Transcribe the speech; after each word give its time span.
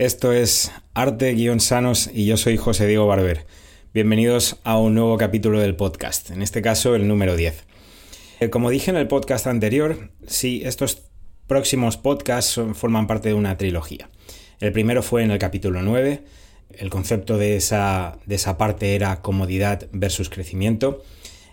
Esto 0.00 0.32
es 0.32 0.72
Arte 0.94 1.34
Guión 1.34 1.60
Sanos 1.60 2.08
y 2.10 2.24
yo 2.24 2.38
soy 2.38 2.56
José 2.56 2.86
Diego 2.86 3.06
Barber. 3.06 3.44
Bienvenidos 3.92 4.56
a 4.64 4.78
un 4.78 4.94
nuevo 4.94 5.18
capítulo 5.18 5.60
del 5.60 5.76
podcast, 5.76 6.30
en 6.30 6.40
este 6.40 6.62
caso 6.62 6.94
el 6.94 7.06
número 7.06 7.36
10. 7.36 7.64
Eh, 8.40 8.48
como 8.48 8.70
dije 8.70 8.90
en 8.90 8.96
el 8.96 9.08
podcast 9.08 9.46
anterior, 9.46 10.10
sí, 10.26 10.62
estos 10.64 11.02
próximos 11.46 11.98
podcasts 11.98 12.58
forman 12.72 13.06
parte 13.06 13.28
de 13.28 13.34
una 13.34 13.58
trilogía. 13.58 14.08
El 14.58 14.72
primero 14.72 15.02
fue 15.02 15.22
en 15.22 15.32
el 15.32 15.38
capítulo 15.38 15.82
9, 15.82 16.24
el 16.78 16.88
concepto 16.88 17.36
de 17.36 17.56
esa, 17.56 18.16
de 18.24 18.36
esa 18.36 18.56
parte 18.56 18.94
era 18.94 19.20
comodidad 19.20 19.86
versus 19.92 20.30
crecimiento, 20.30 21.02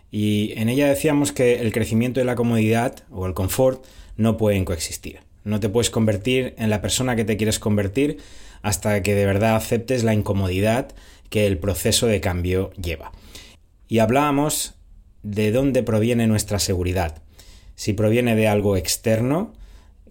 y 0.09 0.53
en 0.55 0.69
ella 0.69 0.87
decíamos 0.87 1.33
que 1.33 1.59
el 1.59 1.73
crecimiento 1.73 2.21
y 2.21 2.23
la 2.23 2.35
comodidad 2.35 3.03
o 3.11 3.25
el 3.25 3.33
confort 3.33 3.83
no 4.15 4.37
pueden 4.37 4.63
coexistir. 4.63 5.26
No 5.47 5.61
te 5.61 5.69
puedes 5.69 5.89
convertir 5.89 6.53
en 6.57 6.69
la 6.69 6.81
persona 6.81 7.15
que 7.15 7.23
te 7.23 7.37
quieres 7.37 7.57
convertir 7.57 8.17
hasta 8.61 9.01
que 9.01 9.15
de 9.15 9.25
verdad 9.25 9.55
aceptes 9.55 10.03
la 10.03 10.13
incomodidad 10.13 10.89
que 11.29 11.47
el 11.47 11.57
proceso 11.57 12.05
de 12.05 12.19
cambio 12.19 12.71
lleva. 12.73 13.13
Y 13.87 13.99
hablábamos 13.99 14.75
de 15.23 15.53
dónde 15.53 15.83
proviene 15.83 16.27
nuestra 16.27 16.59
seguridad. 16.59 17.21
Si 17.75 17.93
proviene 17.93 18.35
de 18.35 18.49
algo 18.49 18.75
externo, 18.75 19.53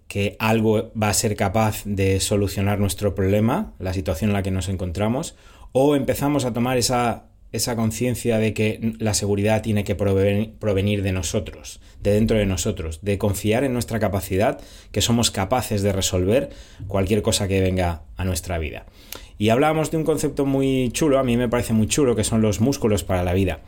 que 0.09 0.37
algo 0.39 0.91
va 1.01 1.11
a 1.11 1.15
ser 1.15 1.37
capaz 1.37 1.83
de 1.85 2.19
solucionar 2.21 2.79
nuestro 2.79 3.15
problema, 3.15 3.75
la 3.79 3.93
situación 3.93 4.31
en 4.31 4.35
la 4.35 4.43
que 4.43 4.51
nos 4.51 4.71
encontramos, 4.71 5.37
o 5.73 5.97
empezamos 5.97 6.47
a 6.47 6.55
tomar 6.55 6.79
esa 6.79 7.27
esa 7.57 7.77
conciencia 7.77 8.39
de 8.39 8.55
que 8.55 8.95
la 8.99 9.15
seguridad 9.15 9.63
tiene 9.63 9.85
que 9.85 9.95
provenir 9.95 11.03
de 11.03 11.13
nosotros, 11.13 11.81
de 12.03 12.13
dentro 12.13 12.37
de 12.37 12.47
nosotros, 12.47 13.01
de 13.03 13.19
confiar 13.19 13.65
en 13.65 13.73
nuestra 13.73 13.99
capacidad, 13.99 14.61
que 14.93 15.01
somos 15.01 15.31
capaces 15.31 15.83
de 15.83 15.93
resolver 15.93 16.51
cualquier 16.87 17.23
cosa 17.23 17.49
que 17.49 17.61
venga 17.61 18.03
a 18.17 18.25
nuestra 18.25 18.59
vida. 18.59 18.87
Y 19.39 19.51
hablábamos 19.51 19.91
de 19.91 19.99
un 19.99 20.05
concepto 20.05 20.47
muy 20.47 20.91
chulo, 20.93 21.19
a 21.19 21.25
mí 21.25 21.37
me 21.37 21.49
parece 21.49 21.73
muy 21.73 21.87
chulo, 21.87 22.17
que 22.17 22.25
son 22.25 22.41
los 22.41 22.61
músculos 22.61 23.05
para 23.05 23.23
la 23.23 23.35
vida. 23.35 23.61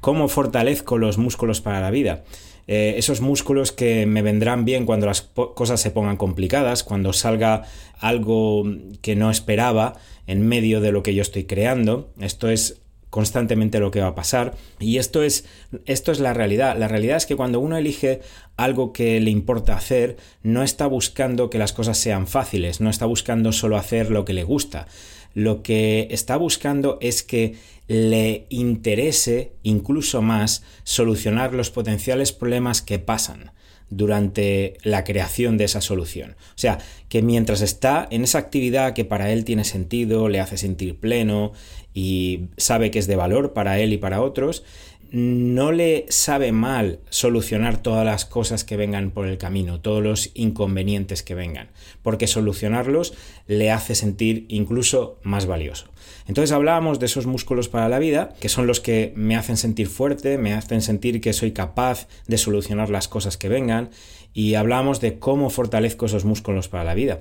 ¿Cómo 0.00 0.26
fortalezco 0.28 0.98
los 0.98 1.18
músculos 1.18 1.60
para 1.60 1.80
la 1.80 1.90
vida? 1.90 2.24
Eh, 2.66 2.94
esos 2.96 3.20
músculos 3.20 3.72
que 3.72 4.06
me 4.06 4.22
vendrán 4.22 4.64
bien 4.64 4.86
cuando 4.86 5.06
las 5.06 5.22
cosas 5.22 5.80
se 5.80 5.90
pongan 5.90 6.16
complicadas, 6.16 6.84
cuando 6.84 7.12
salga 7.12 7.62
algo 7.98 8.64
que 9.00 9.16
no 9.16 9.30
esperaba 9.30 9.94
en 10.26 10.46
medio 10.46 10.80
de 10.80 10.92
lo 10.92 11.02
que 11.02 11.14
yo 11.14 11.22
estoy 11.22 11.44
creando. 11.44 12.10
Esto 12.20 12.48
es 12.48 12.80
constantemente 13.12 13.78
lo 13.78 13.90
que 13.90 14.00
va 14.00 14.06
a 14.06 14.14
pasar. 14.14 14.54
Y 14.80 14.96
esto 14.96 15.22
es, 15.22 15.44
esto 15.84 16.12
es 16.12 16.18
la 16.18 16.32
realidad. 16.32 16.78
La 16.78 16.88
realidad 16.88 17.18
es 17.18 17.26
que 17.26 17.36
cuando 17.36 17.60
uno 17.60 17.76
elige 17.76 18.22
algo 18.56 18.94
que 18.94 19.20
le 19.20 19.30
importa 19.30 19.76
hacer, 19.76 20.16
no 20.42 20.62
está 20.62 20.86
buscando 20.86 21.50
que 21.50 21.58
las 21.58 21.74
cosas 21.74 21.98
sean 21.98 22.26
fáciles, 22.26 22.80
no 22.80 22.88
está 22.88 23.04
buscando 23.04 23.52
solo 23.52 23.76
hacer 23.76 24.10
lo 24.10 24.24
que 24.24 24.32
le 24.32 24.44
gusta. 24.44 24.86
Lo 25.34 25.62
que 25.62 26.08
está 26.10 26.38
buscando 26.38 26.96
es 27.02 27.22
que 27.22 27.56
le 27.86 28.46
interese 28.48 29.52
incluso 29.62 30.22
más 30.22 30.62
solucionar 30.82 31.52
los 31.52 31.70
potenciales 31.70 32.32
problemas 32.32 32.80
que 32.80 32.98
pasan 32.98 33.52
durante 33.92 34.78
la 34.84 35.04
creación 35.04 35.58
de 35.58 35.64
esa 35.64 35.82
solución. 35.82 36.36
O 36.54 36.58
sea, 36.58 36.78
que 37.10 37.20
mientras 37.20 37.60
está 37.60 38.08
en 38.10 38.24
esa 38.24 38.38
actividad 38.38 38.94
que 38.94 39.04
para 39.04 39.30
él 39.30 39.44
tiene 39.44 39.64
sentido, 39.64 40.30
le 40.30 40.40
hace 40.40 40.56
sentir 40.56 40.98
pleno 40.98 41.52
y 41.94 42.46
sabe 42.56 42.90
que 42.90 42.98
es 42.98 43.06
de 43.06 43.16
valor 43.16 43.52
para 43.52 43.78
él 43.78 43.92
y 43.92 43.98
para 43.98 44.22
otros, 44.22 44.64
no 45.12 45.72
le 45.72 46.06
sabe 46.08 46.52
mal 46.52 46.98
solucionar 47.10 47.82
todas 47.82 48.04
las 48.06 48.24
cosas 48.24 48.64
que 48.64 48.78
vengan 48.78 49.10
por 49.10 49.26
el 49.26 49.36
camino, 49.36 49.78
todos 49.78 50.02
los 50.02 50.30
inconvenientes 50.32 51.22
que 51.22 51.34
vengan, 51.34 51.68
porque 52.02 52.26
solucionarlos 52.26 53.12
le 53.46 53.70
hace 53.70 53.94
sentir 53.94 54.46
incluso 54.48 55.18
más 55.22 55.44
valioso. 55.44 55.86
Entonces 56.26 56.52
hablábamos 56.52 56.98
de 56.98 57.06
esos 57.06 57.26
músculos 57.26 57.68
para 57.68 57.90
la 57.90 57.98
vida, 57.98 58.32
que 58.40 58.48
son 58.48 58.66
los 58.66 58.80
que 58.80 59.12
me 59.14 59.36
hacen 59.36 59.58
sentir 59.58 59.88
fuerte, 59.88 60.38
me 60.38 60.54
hacen 60.54 60.80
sentir 60.80 61.20
que 61.20 61.34
soy 61.34 61.52
capaz 61.52 62.08
de 62.26 62.38
solucionar 62.38 62.88
las 62.88 63.06
cosas 63.06 63.36
que 63.36 63.50
vengan, 63.50 63.90
y 64.32 64.54
hablábamos 64.54 65.00
de 65.02 65.18
cómo 65.18 65.50
fortalezco 65.50 66.06
esos 66.06 66.24
músculos 66.24 66.68
para 66.68 66.84
la 66.84 66.94
vida. 66.94 67.20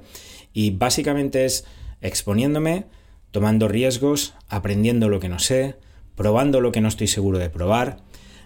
Y 0.54 0.72
básicamente 0.72 1.44
es 1.44 1.66
exponiéndome, 2.00 2.86
tomando 3.32 3.68
riesgos, 3.68 4.34
aprendiendo 4.50 5.10
lo 5.10 5.20
que 5.20 5.30
no 5.30 5.40
sé, 5.40 5.76
probando 6.16 6.62
lo 6.62 6.72
que 6.72 6.82
no 6.82 6.88
estoy 6.88 7.08
seguro 7.08 7.40
de 7.40 7.50
probar, 7.50 7.98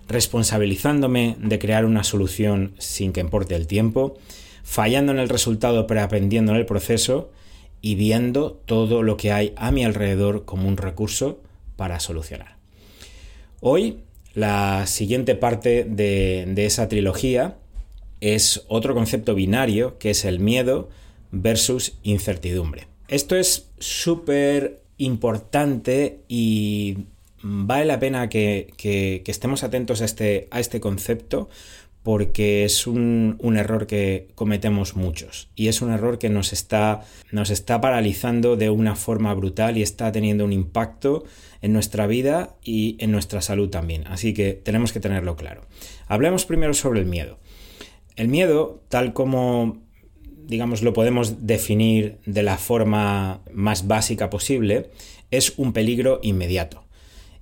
responsabilizándome 0.08 1.36
de 1.40 1.60
crear 1.60 1.86
una 1.86 2.04
solución 2.04 2.74
sin 2.78 3.12
que 3.12 3.22
importe 3.22 3.56
el 3.56 3.68
tiempo, 3.68 4.18
fallando 4.64 5.12
en 5.12 5.20
el 5.20 5.30
resultado 5.30 5.88
pero 5.88 6.02
aprendiendo 6.02 6.52
en 6.52 6.60
el 6.60 6.66
proceso 6.66 7.32
y 7.82 7.96
viendo 7.96 8.52
todo 8.66 9.04
lo 9.04 9.18
que 9.18 9.32
hay 9.32 9.54
a 9.58 9.72
mi 9.72 9.84
alrededor 9.84 10.46
como 10.46 10.68
un 10.68 10.78
recurso 10.78 11.40
para 11.76 12.00
solucionar. 12.00 12.56
Hoy 13.62 14.00
la 14.34 14.86
siguiente 14.88 15.36
parte 15.36 15.84
de, 15.84 16.46
de 16.48 16.66
esa 16.66 16.88
trilogía 16.88 17.58
es 18.22 18.64
otro 18.68 18.94
concepto 18.94 19.36
binario 19.36 19.98
que 19.98 20.12
es 20.12 20.26
el 20.26 20.40
miedo 20.40 20.90
versus 21.32 21.98
incertidumbre. 22.04 22.95
Esto 23.08 23.36
es 23.36 23.70
súper 23.78 24.82
importante 24.98 26.22
y 26.28 27.06
vale 27.42 27.86
la 27.86 28.00
pena 28.00 28.30
que, 28.30 28.74
estemos 29.26 29.64
atentos 29.64 30.02
a 30.02 30.06
este, 30.06 30.48
a 30.52 30.60
este 30.60 30.80
concepto 30.80 31.50
porque 32.02 32.66
es 32.66 32.86
un, 32.86 33.38
error 33.58 33.88
que 33.88 34.28
cometemos 34.36 34.96
muchos 34.96 35.50
y 35.56 35.70
es 35.70 35.82
un 35.82 35.92
error 35.92 36.20
que 36.20 36.30
nos 36.30 36.54
está, 36.54 37.04
nos 37.32 37.50
está 37.50 37.82
paralizando 37.82 38.56
de 38.56 38.70
una 38.70 38.96
forma 38.96 39.34
brutal 39.34 39.78
y 39.78 39.82
está 39.82 40.12
teniendo 40.12 40.46
un 40.46 40.54
impacto 40.54 41.24
en 41.64 41.74
nuestra 41.74 42.06
vida 42.06 42.56
y 42.64 42.96
en 43.00 43.12
nuestra 43.12 43.42
salud 43.42 43.70
también. 43.70 44.06
Así 44.08 44.36
que 44.36 44.54
tenemos 44.54 44.94
que 44.94 45.00
tenerlo 45.00 45.36
claro. 45.36 45.62
Hablemos 46.08 46.46
primero 46.46 46.76
sobre 46.76 47.00
el 47.00 47.08
miedo. 47.08 47.40
El 48.16 48.28
miedo, 48.28 48.84
tal 48.90 49.14
como 49.14 49.85
digamos, 50.48 50.82
lo 50.82 50.94
podemos 50.94 51.48
definir 51.48 52.18
de 52.26 52.44
la 52.44 52.58
forma 52.58 53.42
más 53.54 53.88
básica 53.88 54.30
posible, 54.30 54.90
es 55.32 55.54
un 55.58 55.74
peligro 55.74 56.20
inmediato. 56.22 56.84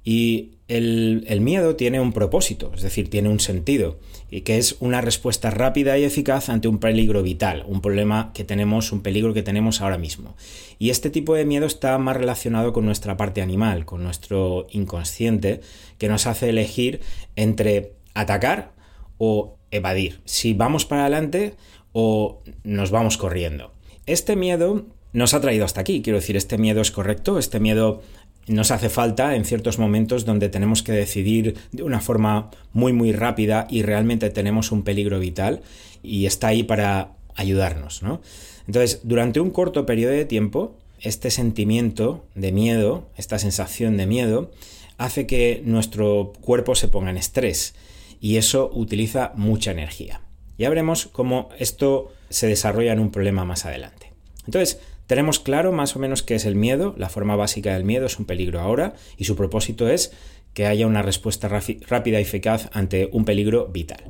Y 0.03 0.53
el, 0.67 1.39
miedo 1.41 1.75
tiene 1.75 1.99
un 1.99 2.13
propósito, 2.13 2.71
es 2.75 2.81
decir, 2.81 3.09
tiene 3.09 3.29
un 3.29 3.39
sentido, 3.39 3.99
y 4.29 4.41
que 4.41 4.57
es 4.57 4.77
una 4.79 5.01
respuesta 5.01 5.51
rápida 5.51 5.97
y 5.97 6.03
eficaz 6.03 6.49
ante 6.49 6.67
un 6.67 6.79
peligro 6.79 7.23
vital, 7.23 7.63
un 7.67 7.81
problema 7.81 8.31
que 8.33 8.43
tenemos, 8.43 8.91
un 8.91 9.01
peligro 9.01 9.33
que 9.33 9.43
tenemos 9.43 9.81
ahora 9.81 9.97
mismo. 9.97 10.35
Y 10.79 10.89
este 10.89 11.09
tipo 11.09 11.35
de 11.35 11.45
miedo 11.45 11.65
está 11.65 11.97
más 11.97 12.17
relacionado 12.17 12.73
con 12.73 12.85
nuestra 12.85 13.17
parte 13.17 13.41
animal, 13.41 13.85
con 13.85 14.03
nuestro 14.03 14.67
inconsciente, 14.71 15.61
que 15.97 16.09
nos 16.09 16.27
hace 16.27 16.49
elegir 16.49 17.01
entre 17.35 17.93
atacar 18.13 18.73
o 19.17 19.57
evadir. 19.71 20.21
Si 20.25 20.53
vamos 20.53 20.85
para 20.85 21.01
adelante 21.03 21.55
o 21.93 22.41
nos 22.63 22.91
vamos 22.91 23.17
corriendo. 23.17 23.71
Este 24.05 24.35
miedo 24.35 24.85
nos 25.13 25.33
ha 25.33 25.41
traído 25.41 25.63
hasta 25.63 25.81
aquí, 25.81 26.01
quiero 26.01 26.19
decir, 26.19 26.35
este 26.35 26.57
miedo 26.57 26.81
es 26.81 26.91
correcto, 26.91 27.39
este 27.39 27.59
miedo 27.59 28.01
nos 28.47 28.71
hace 28.71 28.89
falta 28.89 29.35
en 29.35 29.45
ciertos 29.45 29.79
momentos 29.79 30.25
donde 30.25 30.49
tenemos 30.49 30.83
que 30.83 30.91
decidir 30.91 31.55
de 31.71 31.83
una 31.83 32.01
forma 32.01 32.51
muy 32.73 32.91
muy 32.91 33.13
rápida 33.13 33.67
y 33.69 33.83
realmente 33.83 34.29
tenemos 34.29 34.71
un 34.71 34.83
peligro 34.83 35.19
vital 35.19 35.61
y 36.01 36.25
está 36.25 36.47
ahí 36.47 36.63
para 36.63 37.13
ayudarnos, 37.35 38.03
¿no? 38.03 38.21
Entonces, 38.67 39.01
durante 39.03 39.39
un 39.39 39.49
corto 39.49 39.85
periodo 39.85 40.13
de 40.13 40.25
tiempo, 40.25 40.77
este 40.99 41.31
sentimiento 41.31 42.25
de 42.35 42.51
miedo, 42.51 43.09
esta 43.17 43.39
sensación 43.39 43.97
de 43.97 44.07
miedo, 44.07 44.51
hace 44.97 45.25
que 45.27 45.61
nuestro 45.65 46.33
cuerpo 46.41 46.75
se 46.75 46.87
ponga 46.87 47.11
en 47.11 47.17
estrés 47.17 47.75
y 48.19 48.37
eso 48.37 48.69
utiliza 48.73 49.33
mucha 49.35 49.71
energía. 49.71 50.21
Ya 50.57 50.69
veremos 50.69 51.07
cómo 51.07 51.49
esto 51.57 52.11
se 52.29 52.47
desarrolla 52.47 52.93
en 52.93 52.99
un 52.99 53.11
problema 53.11 53.45
más 53.45 53.65
adelante. 53.65 54.11
Entonces, 54.45 54.79
tenemos 55.07 55.39
claro 55.39 55.71
más 55.71 55.95
o 55.95 55.99
menos 55.99 56.23
qué 56.23 56.35
es 56.35 56.45
el 56.45 56.55
miedo, 56.55 56.95
la 56.97 57.09
forma 57.09 57.35
básica 57.35 57.73
del 57.73 57.83
miedo 57.83 58.05
es 58.05 58.19
un 58.19 58.25
peligro 58.25 58.59
ahora 58.59 58.93
y 59.17 59.25
su 59.25 59.35
propósito 59.35 59.89
es 59.89 60.13
que 60.53 60.65
haya 60.65 60.87
una 60.87 61.01
respuesta 61.01 61.47
rápida 61.47 62.19
y 62.19 62.21
eficaz 62.21 62.69
ante 62.73 63.09
un 63.11 63.25
peligro 63.25 63.67
vital. 63.67 64.03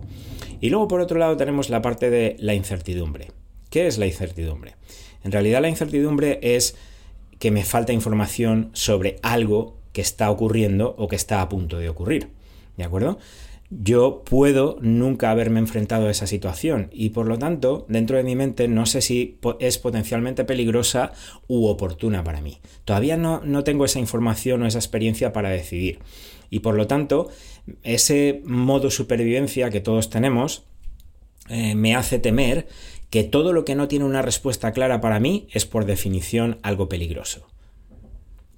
Y 0.62 0.70
luego 0.70 0.88
por 0.88 1.02
otro 1.02 1.18
lado 1.18 1.36
tenemos 1.36 1.70
la 1.70 1.82
parte 1.82 2.10
de 2.10 2.36
la 2.40 2.54
incertidumbre. 2.54 3.32
¿Qué 3.70 3.88
es 3.88 3.98
la 3.98 4.06
incertidumbre? 4.06 4.76
En 5.24 5.32
realidad 5.32 5.62
la 5.62 5.70
incertidumbre 5.70 6.40
es 6.42 6.76
que 7.40 7.52
me 7.52 7.64
falta 7.64 7.92
información 7.92 8.70
sobre 8.74 9.18
algo 9.24 9.78
que 9.94 10.02
está 10.02 10.30
ocurriendo 10.30 10.96
o 10.98 11.08
que 11.08 11.16
está 11.16 11.42
a 11.42 11.50
punto 11.50 11.80
de 11.80 11.90
ocurrir. 11.90 12.30
¿De 12.78 12.84
acuerdo? 12.84 13.20
Yo 13.70 14.24
puedo 14.24 14.78
nunca 14.82 15.32
haberme 15.32 15.60
enfrentado 15.60 16.08
a 16.08 16.12
esa 16.12 16.28
situación 16.28 16.90
y 16.92 17.10
por 17.10 17.26
lo 17.28 17.40
tanto 17.40 17.86
dentro 17.90 18.18
de 18.18 18.24
mi 18.24 18.36
mente 18.36 18.68
no 18.68 18.86
sé 18.86 19.02
si 19.02 19.40
es 19.60 19.78
potencialmente 19.78 20.46
peligrosa 20.46 21.12
u 21.48 21.66
oportuna 21.66 22.24
para 22.24 22.42
mí. 22.42 22.60
Todavía 22.86 23.18
no, 23.18 23.42
no 23.44 23.64
tengo 23.64 23.86
esa 23.86 24.00
información 24.00 24.62
o 24.62 24.68
esa 24.68 24.80
experiencia 24.80 25.34
para 25.34 25.50
decidir 25.50 26.00
y 26.50 26.60
por 26.60 26.76
lo 26.76 26.88
tanto 26.88 27.30
ese 27.82 28.42
modo 28.46 28.92
supervivencia 28.92 29.70
que 29.70 29.80
todos 29.80 30.10
tenemos 30.10 30.66
eh, 31.50 31.76
me 31.76 31.96
hace 31.96 32.20
temer 32.20 32.68
que 33.10 33.24
todo 33.24 33.54
lo 33.54 33.66
que 33.66 33.76
no 33.76 33.88
tiene 33.88 34.06
una 34.06 34.22
respuesta 34.22 34.72
clara 34.72 35.02
para 35.02 35.20
mí 35.20 35.48
es 35.52 35.66
por 35.66 35.86
definición 35.86 36.58
algo 36.64 36.90
peligroso. 36.90 37.48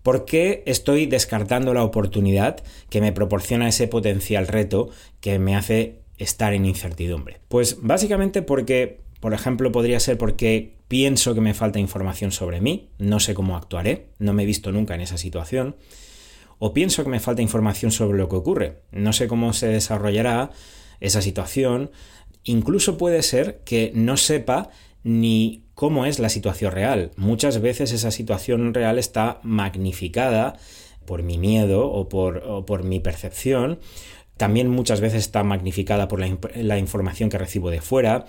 ¿Por 0.05 0.25
qué 0.25 0.61
estoy 0.67 1.07
descartando 1.07 1.73
la 1.73 1.83
oportunidad 1.83 2.57
que 2.91 3.01
me 3.01 3.11
proporciona 3.11 3.67
ese 3.67 3.87
potencial 3.87 4.47
reto 4.47 4.91
que 5.19 5.39
me 5.39 5.55
hace 5.55 6.03
estar 6.19 6.53
en 6.53 6.67
incertidumbre? 6.67 7.39
Pues 7.47 7.79
básicamente 7.81 8.43
porque, 8.43 8.99
por 9.19 9.33
ejemplo, 9.33 9.71
podría 9.71 9.99
ser 9.99 10.19
porque 10.19 10.75
pienso 10.87 11.33
que 11.33 11.41
me 11.41 11.55
falta 11.55 11.79
información 11.79 12.31
sobre 12.31 12.61
mí, 12.61 12.91
no 12.99 13.19
sé 13.19 13.33
cómo 13.33 13.57
actuaré, 13.57 14.09
no 14.19 14.33
me 14.33 14.43
he 14.43 14.45
visto 14.45 14.71
nunca 14.71 14.93
en 14.93 15.01
esa 15.01 15.17
situación, 15.17 15.75
o 16.59 16.71
pienso 16.71 17.03
que 17.03 17.09
me 17.09 17.19
falta 17.19 17.41
información 17.41 17.89
sobre 17.89 18.19
lo 18.19 18.29
que 18.29 18.35
ocurre, 18.35 18.81
no 18.91 19.11
sé 19.11 19.27
cómo 19.27 19.53
se 19.53 19.69
desarrollará 19.69 20.51
esa 20.99 21.23
situación, 21.23 21.89
incluso 22.43 22.99
puede 22.99 23.23
ser 23.23 23.61
que 23.65 23.91
no 23.95 24.17
sepa 24.17 24.69
ni 25.05 25.61
cómo 25.75 26.07
es 26.07 26.17
la 26.17 26.29
situación 26.29 26.71
real. 26.71 27.11
Muchas 27.15 27.61
veces 27.61 27.91
esa 27.91 28.09
situación 28.09 28.73
real 28.73 28.97
está 28.97 29.39
magnificada 29.43 30.57
por 31.05 31.21
mi 31.21 31.37
miedo 31.37 31.87
o 31.91 32.09
por, 32.09 32.83
mi 32.83 32.99
percepción. 32.99 33.77
También 34.35 34.67
muchas 34.67 35.01
veces 35.01 35.19
está 35.19 35.43
magnificada 35.43 36.07
por 36.07 36.19
la, 36.19 36.79
información 36.79 37.29
que 37.29 37.37
recibo 37.37 37.69
de 37.69 37.81
fuera. 37.81 38.25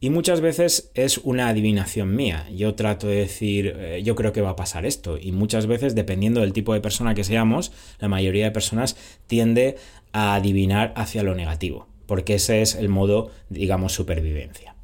Y 0.00 0.10
muchas 0.10 0.40
veces 0.40 0.90
es 0.94 1.18
una 1.18 1.46
adivinación 1.46 2.16
mía. 2.16 2.48
Yo 2.52 2.74
trato 2.74 3.06
de 3.06 3.16
decir, 3.16 3.74
eh, 3.78 4.02
yo 4.02 4.16
creo 4.16 4.32
que 4.32 4.42
va 4.42 4.50
a 4.50 4.56
pasar 4.56 4.84
esto. 4.84 5.18
Y 5.18 5.30
muchas 5.30 5.68
veces, 5.68 5.94
dependiendo 5.94 6.40
del 6.40 6.52
tipo 6.52 6.74
de 6.74 6.80
persona 6.80 7.14
que 7.14 7.22
seamos, 7.22 7.70
la 8.00 8.08
mayoría 8.08 8.46
de 8.46 8.50
personas 8.50 8.96
tiende 9.28 9.76
a 10.12 10.34
adivinar 10.34 10.92
hacia 10.96 11.22
lo 11.22 11.36
negativo. 11.36 11.86
Porque 12.06 12.34
ese 12.34 12.62
es 12.62 12.74
el 12.74 12.88
modo, 12.88 13.30
digamos, 13.48 13.92
supervivencia. 13.92 14.75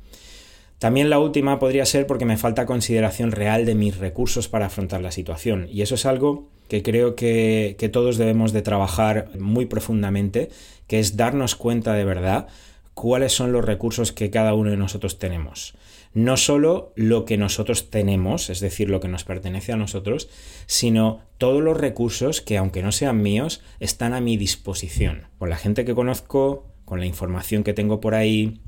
También 0.82 1.10
la 1.10 1.20
última 1.20 1.60
podría 1.60 1.86
ser 1.86 2.08
porque 2.08 2.24
me 2.24 2.36
falta 2.36 2.66
consideración 2.66 3.30
real 3.30 3.66
de 3.66 3.76
mis 3.76 3.98
recursos 3.98 4.48
para 4.48 4.66
afrontar 4.66 5.00
la 5.00 5.12
situación. 5.12 5.68
Y 5.70 5.82
eso 5.82 5.94
es 5.94 6.06
algo 6.06 6.48
que 6.66 6.82
creo 6.82 7.14
que, 7.14 7.76
todos 7.92 8.16
debemos 8.16 8.52
de 8.52 8.62
trabajar 8.62 9.28
muy 9.38 9.66
profundamente, 9.66 10.48
que 10.88 10.98
es 10.98 11.16
darnos 11.16 11.54
cuenta 11.54 11.92
de 11.92 12.04
verdad 12.04 12.48
cuáles 12.94 13.32
son 13.32 13.52
los 13.52 13.64
recursos 13.64 14.10
que 14.10 14.30
cada 14.30 14.54
uno 14.54 14.70
de 14.70 14.76
nosotros 14.76 15.20
tenemos. 15.20 15.74
No 16.14 16.36
solo 16.36 16.92
lo 16.96 17.26
que 17.26 17.36
nosotros 17.36 17.88
tenemos, 17.88 18.50
es 18.50 18.58
decir, 18.58 18.90
lo 18.90 18.98
que 18.98 19.06
nos 19.06 19.22
pertenece 19.22 19.70
a 19.70 19.76
nosotros, 19.76 20.30
sino 20.66 21.20
todos 21.38 21.62
los 21.62 21.76
recursos 21.76 22.40
que, 22.40 22.58
aunque 22.58 22.82
no 22.82 22.90
sean 22.90 23.22
míos, 23.22 23.62
están 23.78 24.14
a 24.14 24.20
mi 24.20 24.36
disposición. 24.36 25.28
Con 25.38 25.48
la 25.48 25.58
gente 25.58 25.84
que 25.84 25.94
conozco, 25.94 26.66
con 26.84 26.98
la 26.98 27.06
información 27.06 27.62
que 27.62 27.72
tengo 27.72 28.00
por 28.00 28.16
ahí, 28.16 28.60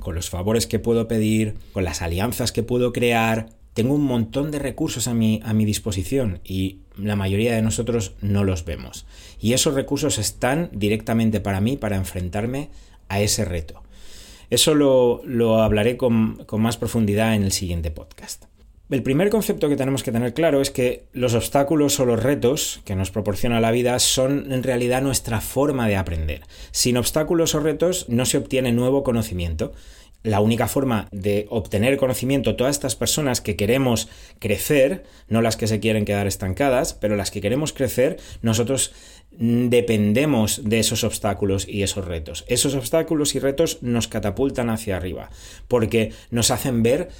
con 0.00 0.14
los 0.14 0.30
favores 0.30 0.66
que 0.66 0.78
puedo 0.78 1.08
pedir, 1.08 1.54
con 1.72 1.84
las 1.84 2.02
alianzas 2.02 2.52
que 2.52 2.62
puedo 2.62 2.92
crear. 2.92 3.50
Tengo 3.74 3.94
un 3.94 4.04
montón 4.04 4.50
de 4.50 4.58
recursos 4.58 5.06
a 5.08 5.14
mi, 5.14 5.40
a 5.44 5.52
mi 5.52 5.64
disposición 5.64 6.40
y 6.44 6.80
la 6.96 7.16
mayoría 7.16 7.54
de 7.54 7.62
nosotros 7.62 8.14
no 8.20 8.44
los 8.44 8.64
vemos. 8.64 9.06
Y 9.40 9.52
esos 9.52 9.74
recursos 9.74 10.18
están 10.18 10.70
directamente 10.72 11.40
para 11.40 11.60
mí 11.60 11.76
para 11.76 11.96
enfrentarme 11.96 12.70
a 13.08 13.20
ese 13.20 13.44
reto. 13.44 13.82
Eso 14.50 14.74
lo, 14.74 15.22
lo 15.24 15.62
hablaré 15.62 15.96
con, 15.96 16.44
con 16.46 16.62
más 16.62 16.76
profundidad 16.76 17.34
en 17.34 17.44
el 17.44 17.52
siguiente 17.52 17.90
podcast. 17.90 18.47
El 18.90 19.02
primer 19.02 19.28
concepto 19.28 19.68
que 19.68 19.76
tenemos 19.76 20.02
que 20.02 20.12
tener 20.12 20.32
claro 20.32 20.62
es 20.62 20.70
que 20.70 21.04
los 21.12 21.34
obstáculos 21.34 22.00
o 22.00 22.06
los 22.06 22.22
retos 22.22 22.80
que 22.86 22.96
nos 22.96 23.10
proporciona 23.10 23.60
la 23.60 23.70
vida 23.70 23.98
son 23.98 24.50
en 24.50 24.62
realidad 24.62 25.02
nuestra 25.02 25.42
forma 25.42 25.86
de 25.86 25.96
aprender. 25.96 26.40
Sin 26.70 26.96
obstáculos 26.96 27.54
o 27.54 27.60
retos 27.60 28.06
no 28.08 28.24
se 28.24 28.38
obtiene 28.38 28.72
nuevo 28.72 29.02
conocimiento. 29.02 29.74
La 30.22 30.40
única 30.40 30.68
forma 30.68 31.06
de 31.12 31.46
obtener 31.50 31.98
conocimiento, 31.98 32.56
todas 32.56 32.76
estas 32.76 32.96
personas 32.96 33.42
que 33.42 33.56
queremos 33.56 34.08
crecer, 34.38 35.04
no 35.28 35.42
las 35.42 35.58
que 35.58 35.66
se 35.66 35.80
quieren 35.80 36.06
quedar 36.06 36.26
estancadas, 36.26 36.94
pero 36.94 37.14
las 37.14 37.30
que 37.30 37.42
queremos 37.42 37.74
crecer, 37.74 38.16
nosotros 38.40 38.94
dependemos 39.30 40.62
de 40.64 40.80
esos 40.80 41.04
obstáculos 41.04 41.68
y 41.68 41.82
esos 41.82 42.06
retos. 42.06 42.46
Esos 42.48 42.74
obstáculos 42.74 43.34
y 43.34 43.38
retos 43.38 43.82
nos 43.82 44.08
catapultan 44.08 44.70
hacia 44.70 44.96
arriba, 44.96 45.28
porque 45.68 46.12
nos 46.30 46.50
hacen 46.50 46.82
ver 46.82 47.10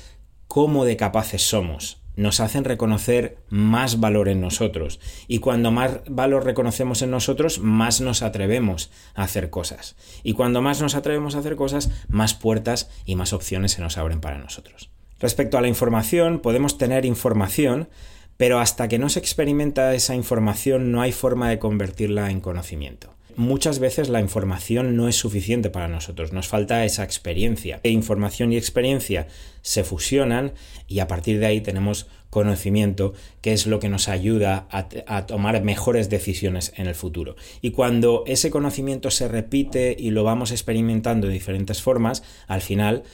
cómo 0.48 0.84
de 0.84 0.96
capaces 0.96 1.42
somos. 1.42 2.00
Nos 2.16 2.40
hacen 2.40 2.64
reconocer 2.64 3.38
más 3.48 4.00
valor 4.00 4.28
en 4.28 4.40
nosotros. 4.40 4.98
Y 5.28 5.38
cuando 5.38 5.70
más 5.70 6.00
valor 6.08 6.44
reconocemos 6.44 7.00
en 7.02 7.12
nosotros, 7.12 7.60
más 7.60 8.00
nos 8.00 8.22
atrevemos 8.22 8.90
a 9.14 9.22
hacer 9.22 9.50
cosas. 9.50 9.94
Y 10.24 10.32
cuando 10.32 10.60
más 10.60 10.80
nos 10.80 10.96
atrevemos 10.96 11.36
a 11.36 11.38
hacer 11.38 11.54
cosas, 11.54 11.90
más 12.08 12.34
puertas 12.34 12.90
y 13.04 13.14
más 13.14 13.32
opciones 13.32 13.72
se 13.72 13.82
nos 13.82 13.98
abren 13.98 14.20
para 14.20 14.38
nosotros. 14.38 14.90
Respecto 15.20 15.58
a 15.58 15.60
la 15.60 15.68
información, 15.68 16.40
podemos 16.40 16.76
tener 16.76 17.04
información, 17.04 17.88
pero 18.36 18.58
hasta 18.58 18.88
que 18.88 18.98
no 18.98 19.10
se 19.10 19.20
experimenta 19.20 19.94
esa 19.94 20.16
información 20.16 20.90
no 20.90 21.02
hay 21.02 21.12
forma 21.12 21.50
de 21.50 21.60
convertirla 21.60 22.30
en 22.30 22.40
conocimiento 22.40 23.17
muchas 23.38 23.78
veces 23.78 24.08
la 24.08 24.20
información 24.20 24.96
no 24.96 25.08
es 25.08 25.14
suficiente 25.14 25.70
para 25.70 25.86
nosotros, 25.86 26.32
nos 26.32 26.48
falta 26.48 26.84
esa 26.84 27.04
experiencia. 27.04 27.80
E 27.84 27.90
información 27.90 28.52
y 28.52 28.56
experiencia 28.56 29.28
se 29.62 29.84
fusionan 29.84 30.52
y 30.88 30.98
a 30.98 31.06
partir 31.06 31.38
de 31.38 31.46
ahí 31.46 31.60
tenemos 31.60 32.08
conocimiento 32.30 33.14
que 33.40 33.52
es 33.52 33.66
lo 33.66 33.78
que 33.78 33.88
nos 33.88 34.08
ayuda 34.08 34.66
a, 34.70 34.88
a, 35.06 35.26
tomar 35.26 35.62
mejores 35.62 36.10
decisiones 36.10 36.72
en 36.76 36.88
el 36.88 36.96
futuro. 36.96 37.36
Y 37.62 37.70
cuando 37.70 38.24
ese 38.26 38.50
conocimiento 38.50 39.10
se 39.12 39.28
repite 39.28 39.94
y 39.96 40.10
lo 40.10 40.24
vamos 40.24 40.50
experimentando 40.50 41.28
de 41.28 41.32
diferentes 41.32 41.80
formas, 41.80 42.24
al 42.48 42.60
final 42.60 43.04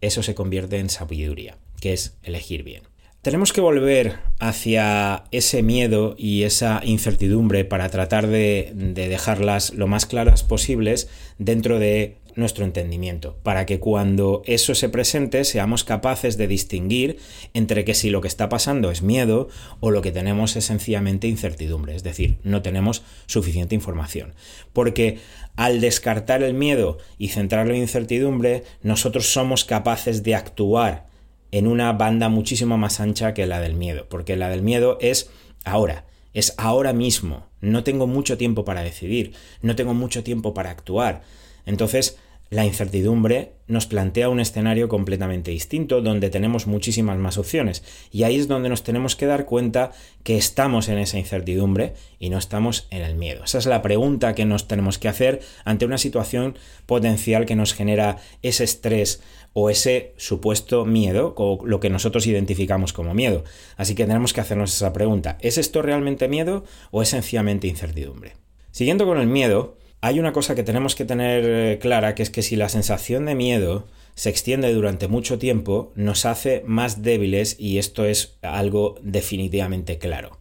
eso 0.00 0.22
se 0.22 0.36
convierte 0.36 0.78
en 0.78 0.90
sabiduría, 0.90 1.58
que 1.80 1.92
es 1.92 2.16
elegir 2.22 2.62
bien. 2.62 2.91
Tenemos 3.22 3.52
que 3.52 3.60
volver 3.60 4.18
hacia 4.40 5.22
ese 5.30 5.62
miedo 5.62 6.16
y 6.18 6.42
esa 6.42 6.80
incertidumbre 6.82 7.64
para 7.64 7.88
tratar 7.88 8.26
de, 8.26 8.72
dejarlas 8.74 9.74
lo 9.74 9.86
más 9.86 10.06
claras 10.06 10.42
posibles 10.42 11.08
dentro 11.38 11.78
de 11.78 12.16
nuestro 12.34 12.64
entendimiento, 12.64 13.38
para 13.44 13.64
que 13.64 13.78
cuando 13.78 14.42
eso 14.44 14.74
se 14.74 14.88
presente 14.88 15.44
seamos 15.44 15.84
capaces 15.84 16.36
de 16.36 16.48
distinguir 16.48 17.18
entre 17.54 17.84
que 17.84 17.94
si 17.94 18.10
lo 18.10 18.20
que 18.22 18.26
está 18.26 18.48
pasando 18.48 18.90
es 18.90 19.02
miedo 19.02 19.48
o 19.78 19.92
lo 19.92 20.02
que 20.02 20.10
tenemos 20.10 20.56
es 20.56 20.64
sencillamente 20.64 21.28
incertidumbre, 21.28 21.94
es 21.94 22.02
decir, 22.02 22.38
no 22.42 22.60
tenemos 22.60 23.04
suficiente 23.26 23.76
información. 23.76 24.34
Porque 24.72 25.18
al 25.54 25.80
descartar 25.80 26.42
el 26.42 26.54
miedo 26.54 26.98
y 27.18 27.28
centrarlo 27.28 27.72
en 27.72 27.82
incertidumbre, 27.82 28.64
nosotros 28.82 29.26
somos 29.32 29.64
capaces 29.64 30.24
de 30.24 30.34
actuar 30.34 31.11
en 31.52 31.66
una 31.66 31.92
banda 31.92 32.28
muchísimo 32.28 32.78
más 32.78 32.98
ancha 32.98 33.34
que 33.34 33.46
la 33.46 33.60
del 33.60 33.74
miedo, 33.74 34.06
porque 34.08 34.36
la 34.36 34.48
del 34.48 34.62
miedo 34.62 34.98
es 35.00 35.30
ahora, 35.64 36.06
es 36.32 36.54
ahora 36.56 36.92
mismo, 36.92 37.46
no 37.60 37.84
tengo 37.84 38.06
mucho 38.06 38.36
tiempo 38.36 38.64
para 38.64 38.82
decidir, 38.82 39.34
no 39.60 39.76
tengo 39.76 39.94
mucho 39.94 40.24
tiempo 40.24 40.54
para 40.54 40.70
actuar. 40.70 41.22
Entonces, 41.66 42.18
La 42.52 42.66
incertidumbre 42.66 43.54
nos 43.66 43.86
plantea 43.86 44.28
un 44.28 44.38
escenario 44.38 44.86
completamente 44.86 45.50
distinto 45.50 46.02
donde 46.02 46.28
tenemos 46.28 46.66
muchísimas 46.66 47.16
más 47.16 47.38
opciones 47.38 47.82
y 48.10 48.24
ahí 48.24 48.36
es 48.36 48.46
donde 48.46 48.68
nos 48.68 48.82
tenemos 48.82 49.16
que 49.16 49.24
dar 49.24 49.46
cuenta 49.46 49.92
que 50.22 50.36
estamos 50.36 50.90
en 50.90 50.98
esa 50.98 51.18
incertidumbre 51.18 51.94
y 52.18 52.28
no 52.28 52.36
estamos 52.36 52.88
en 52.90 53.00
el 53.00 53.14
miedo. 53.14 53.42
Esa 53.42 53.56
es 53.56 53.64
la 53.64 53.80
pregunta 53.80 54.34
que 54.34 54.44
nos 54.44 54.68
tenemos 54.68 54.98
que 54.98 55.08
hacer 55.08 55.40
ante 55.64 55.86
una 55.86 55.96
situación 55.96 56.58
potencial 56.84 57.46
que 57.46 57.56
nos 57.56 57.72
genera 57.72 58.18
ese 58.42 58.64
estrés 58.64 59.22
o 59.54 59.70
ese 59.70 60.12
supuesto 60.18 60.84
miedo 60.84 61.32
o 61.38 61.64
lo 61.64 61.80
que 61.80 61.88
nosotros 61.88 62.26
identificamos 62.26 62.92
como 62.92 63.14
miedo. 63.14 63.44
Así 63.78 63.94
que 63.94 64.04
tenemos 64.04 64.34
que 64.34 64.42
hacernos 64.42 64.74
esa 64.74 64.92
pregunta. 64.92 65.38
¿Es 65.40 65.56
esto 65.56 65.80
realmente 65.80 66.28
miedo 66.28 66.64
o 66.90 67.00
es 67.00 67.08
sencillamente 67.08 67.66
incertidumbre? 67.66 68.34
Siguiendo 68.72 69.06
con 69.06 69.16
el 69.16 69.26
miedo, 69.26 69.78
hay 70.02 70.18
una 70.18 70.32
cosa 70.32 70.56
que 70.56 70.64
tenemos 70.64 70.96
que 70.96 71.04
tener 71.04 71.44
eh, 71.46 71.78
clara, 71.80 72.14
que 72.16 72.24
es 72.24 72.30
que 72.30 72.42
si 72.42 72.56
la 72.56 72.68
sensación 72.68 73.24
de 73.24 73.36
miedo 73.36 73.86
se 74.16 74.30
extiende 74.30 74.74
durante 74.74 75.06
mucho 75.06 75.38
tiempo, 75.38 75.92
nos 75.94 76.26
hace 76.26 76.62
más 76.66 77.02
débiles 77.02 77.56
y 77.58 77.78
esto 77.78 78.04
es 78.04 78.34
algo 78.42 78.96
definitivamente 79.00 79.98
claro. 79.98 80.38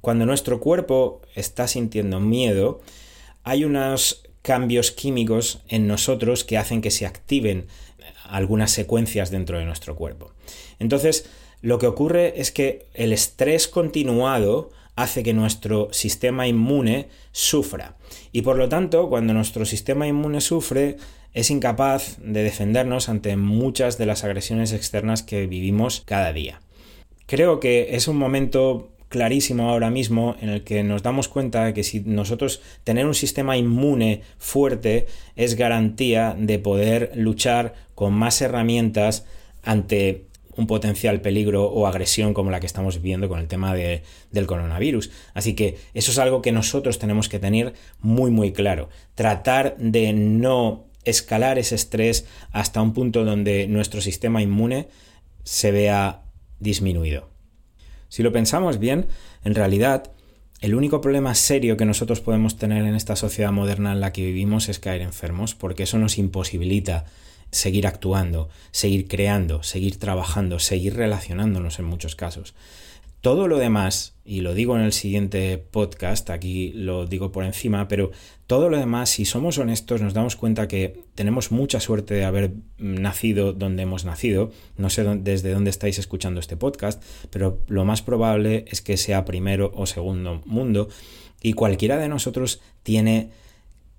Cuando 0.00 0.24
nuestro 0.24 0.58
cuerpo 0.58 1.20
está 1.34 1.68
sintiendo 1.68 2.18
miedo, 2.18 2.80
hay 3.44 3.64
unos 3.64 4.22
cambios 4.40 4.90
químicos 4.90 5.60
en 5.68 5.86
nosotros 5.86 6.42
que 6.42 6.56
hacen 6.56 6.80
que 6.80 6.90
se 6.90 7.04
activen 7.04 7.66
algunas 8.24 8.70
secuencias 8.70 9.30
dentro 9.30 9.58
de 9.58 9.66
nuestro 9.66 9.96
cuerpo. 9.96 10.32
Entonces, 10.78 11.28
lo 11.60 11.78
que 11.78 11.88
ocurre 11.88 12.40
es 12.40 12.52
que 12.52 12.86
el 12.94 13.12
estrés 13.12 13.68
continuado 13.68 14.70
hace 14.96 15.22
que 15.22 15.34
nuestro 15.34 15.88
sistema 15.92 16.48
inmune 16.48 17.08
sufra. 17.32 17.96
Y 18.32 18.42
por 18.42 18.56
lo 18.56 18.68
tanto, 18.68 19.08
cuando 19.08 19.34
nuestro 19.34 19.64
sistema 19.64 20.08
inmune 20.08 20.40
sufre, 20.40 20.96
es 21.34 21.50
incapaz 21.50 22.16
de 22.22 22.42
defendernos 22.42 23.08
ante 23.10 23.36
muchas 23.36 23.98
de 23.98 24.06
las 24.06 24.24
agresiones 24.24 24.72
externas 24.72 25.22
que 25.22 25.46
vivimos 25.46 26.02
cada 26.06 26.32
día. 26.32 26.62
Creo 27.26 27.60
que 27.60 27.94
es 27.94 28.08
un 28.08 28.16
momento 28.16 28.90
clarísimo 29.08 29.70
ahora 29.70 29.90
mismo 29.90 30.36
en 30.40 30.48
el 30.48 30.64
que 30.64 30.82
nos 30.82 31.02
damos 31.02 31.28
cuenta 31.28 31.72
que 31.74 31.84
si 31.84 32.00
nosotros 32.00 32.62
tener 32.84 33.06
un 33.06 33.14
sistema 33.14 33.56
inmune 33.56 34.22
fuerte 34.38 35.06
es 35.36 35.56
garantía 35.56 36.34
de 36.38 36.58
poder 36.58 37.12
luchar 37.14 37.74
con 37.94 38.14
más 38.14 38.40
herramientas 38.40 39.26
ante 39.62 40.26
un 40.56 40.66
potencial 40.66 41.20
peligro 41.20 41.64
o 41.64 41.86
agresión 41.86 42.34
como 42.34 42.50
la 42.50 42.60
que 42.60 42.66
estamos 42.66 42.96
viviendo 42.96 43.28
con 43.28 43.38
el 43.38 43.48
tema 43.48 43.74
del 43.74 44.46
coronavirus. 44.46 45.10
Así 45.34 45.54
que 45.54 45.78
eso 45.94 46.10
es 46.10 46.18
algo 46.18 46.42
que 46.42 46.52
nosotros 46.52 46.98
tenemos 46.98 47.28
que 47.28 47.38
tener 47.38 47.74
muy 48.00 48.30
muy 48.30 48.52
claro. 48.52 48.88
Tratar 49.14 49.76
de 49.78 50.12
no 50.12 50.86
escalar 51.04 51.58
ese 51.58 51.74
estrés 51.74 52.26
hasta 52.52 52.82
un 52.82 52.92
punto 52.92 53.24
donde 53.24 53.68
nuestro 53.68 54.00
sistema 54.00 54.42
inmune 54.42 54.88
se 55.44 55.70
vea 55.70 56.22
disminuido. 56.58 57.30
Si 58.08 58.22
lo 58.22 58.32
pensamos 58.32 58.78
bien, 58.78 59.06
en 59.44 59.54
realidad 59.54 60.10
el 60.60 60.74
único 60.74 61.00
problema 61.00 61.34
serio 61.34 61.76
que 61.76 61.84
nosotros 61.84 62.20
podemos 62.20 62.56
tener 62.56 62.84
en 62.84 62.94
esta 62.94 63.14
sociedad 63.14 63.52
moderna 63.52 63.92
en 63.92 64.00
la 64.00 64.12
que 64.12 64.24
vivimos 64.24 64.68
es 64.68 64.78
caer 64.78 65.02
enfermos, 65.02 65.54
porque 65.54 65.82
eso 65.82 65.98
nos 65.98 66.18
imposibilita 66.18 67.04
seguir 67.50 67.86
actuando, 67.86 68.48
seguir 68.70 69.08
creando, 69.08 69.62
seguir 69.62 69.98
trabajando, 69.98 70.58
seguir 70.58 70.94
relacionándonos 70.94 71.78
en 71.78 71.86
muchos 71.86 72.16
casos. 72.16 72.54
Todo 73.20 73.48
lo 73.48 73.58
demás, 73.58 74.14
y 74.24 74.40
lo 74.40 74.54
digo 74.54 74.76
en 74.76 74.82
el 74.82 74.92
siguiente 74.92 75.58
podcast, 75.58 76.30
aquí 76.30 76.70
lo 76.74 77.06
digo 77.06 77.32
por 77.32 77.44
encima, 77.44 77.88
pero 77.88 78.12
todo 78.46 78.68
lo 78.68 78.78
demás, 78.78 79.10
si 79.10 79.24
somos 79.24 79.58
honestos, 79.58 80.00
nos 80.00 80.14
damos 80.14 80.36
cuenta 80.36 80.68
que 80.68 81.02
tenemos 81.16 81.50
mucha 81.50 81.80
suerte 81.80 82.14
de 82.14 82.24
haber 82.24 82.52
nacido 82.78 83.52
donde 83.52 83.82
hemos 83.82 84.04
nacido. 84.04 84.52
No 84.76 84.90
sé 84.90 85.02
desde 85.02 85.52
dónde 85.52 85.70
estáis 85.70 85.98
escuchando 85.98 86.38
este 86.38 86.56
podcast, 86.56 87.02
pero 87.30 87.58
lo 87.66 87.84
más 87.84 88.00
probable 88.00 88.64
es 88.68 88.80
que 88.80 88.96
sea 88.96 89.24
primero 89.24 89.72
o 89.74 89.86
segundo 89.86 90.42
mundo. 90.44 90.88
Y 91.42 91.54
cualquiera 91.54 91.98
de 91.98 92.08
nosotros 92.08 92.60
tiene 92.84 93.30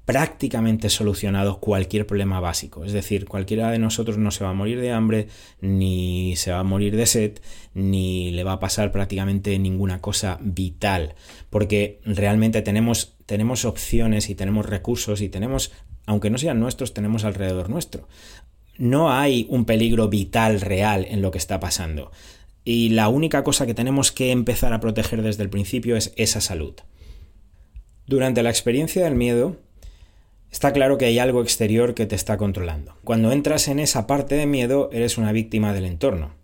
prácticamente 0.08 0.88
solucionado 0.90 1.60
cualquier 1.60 2.08
problema 2.08 2.40
básico. 2.40 2.86
Es 2.86 2.94
decir, 2.94 3.26
cualquiera 3.26 3.72
de 3.72 3.78
nosotros 3.78 4.18
no 4.18 4.32
se 4.32 4.46
va 4.46 4.52
a 4.52 4.54
morir 4.54 4.80
de 4.80 4.94
hambre, 4.94 5.28
ni 5.60 6.38
se 6.38 6.50
va 6.50 6.60
a 6.60 6.64
morir 6.64 6.96
de 6.96 7.06
sed, 7.06 7.40
ni 7.74 8.32
le 8.32 8.46
va 8.46 8.54
a 8.54 8.60
pasar 8.62 8.94
prácticamente 8.94 9.60
ninguna 9.60 10.00
cosa 10.00 10.40
vital, 10.40 11.16
porque 11.50 12.00
realmente 12.06 12.62
tenemos, 12.62 13.18
tenemos 13.26 13.66
opciones 13.66 14.30
y 14.30 14.36
tenemos 14.36 14.66
recursos 14.66 15.20
y 15.20 15.28
tenemos, 15.28 15.74
aunque 16.06 16.30
no 16.30 16.38
sean 16.38 16.62
nuestros, 16.62 16.94
tenemos 16.94 17.26
alrededor 17.26 17.70
nuestro. 17.70 18.08
No 18.78 19.12
hay 19.12 19.46
un 19.50 19.66
peligro 19.66 20.08
vital 20.08 20.62
real 20.62 21.06
en 21.10 21.22
lo 21.22 21.32
que 21.32 21.38
está 21.38 21.60
pasando. 21.60 22.14
Y 22.64 22.92
la 22.92 23.10
única 23.10 23.44
cosa 23.44 23.66
que 23.66 23.74
tenemos 23.74 24.14
que 24.14 24.32
empezar 24.32 24.72
a 24.72 24.80
proteger 24.80 25.22
desde 25.22 25.44
el 25.44 25.50
principio 25.50 25.98
es 25.98 26.14
esa 26.16 26.40
salud. 26.40 26.76
Durante 28.06 28.42
la 28.42 28.52
experiencia 28.52 29.04
del 29.04 29.16
miedo, 29.16 29.67
Está 30.51 30.72
claro 30.72 30.98
que 30.98 31.06
hay 31.06 31.20
algo 31.20 31.42
exterior 31.42 31.94
que 31.94 32.06
te 32.06 32.16
está 32.16 32.38
controlando. 32.38 32.96
Cuando 33.04 33.32
entras 33.32 33.68
en 33.68 33.80
esa 33.80 34.08
parte 34.08 34.36
de 34.36 34.46
miedo, 34.46 34.89
eres 34.94 35.18
una 35.18 35.32
víctima 35.32 35.74
del 35.74 35.86
entorno. 35.86 36.36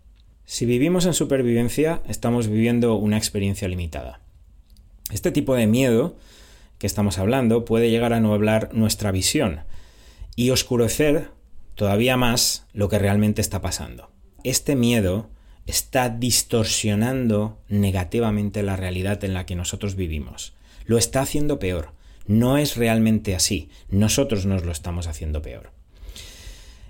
Si 0.44 0.66
vivimos 0.66 1.06
en 1.06 1.14
supervivencia, 1.14 2.02
estamos 2.06 2.48
viviendo 2.48 2.96
una 2.96 3.16
experiencia 3.16 3.66
limitada. 3.66 4.20
Este 5.10 5.32
tipo 5.32 5.54
de 5.54 5.66
miedo 5.66 6.16
que 6.78 6.86
estamos 6.86 7.18
hablando 7.18 7.64
puede 7.64 7.90
llegar 7.90 8.12
a 8.12 8.20
nublar 8.20 8.68
nuestra 8.72 9.10
visión 9.10 9.60
y 10.36 10.50
oscurecer 10.50 11.30
todavía 11.74 12.16
más 12.16 12.66
lo 12.72 12.88
que 12.88 12.98
realmente 12.98 13.40
está 13.40 13.62
pasando. 13.62 14.10
Este 14.44 14.76
miedo 14.76 15.30
está 15.66 16.10
distorsionando 16.10 17.58
negativamente 17.68 18.62
la 18.62 18.76
realidad 18.76 19.24
en 19.24 19.32
la 19.32 19.46
que 19.46 19.56
nosotros 19.56 19.94
vivimos. 19.94 20.52
Lo 20.84 20.98
está 20.98 21.22
haciendo 21.22 21.58
peor 21.58 21.92
no 22.26 22.58
es 22.58 22.76
realmente 22.76 23.34
así. 23.34 23.70
Nosotros 23.88 24.46
nos 24.46 24.64
lo 24.64 24.72
estamos 24.72 25.06
haciendo 25.06 25.42
peor. 25.42 25.70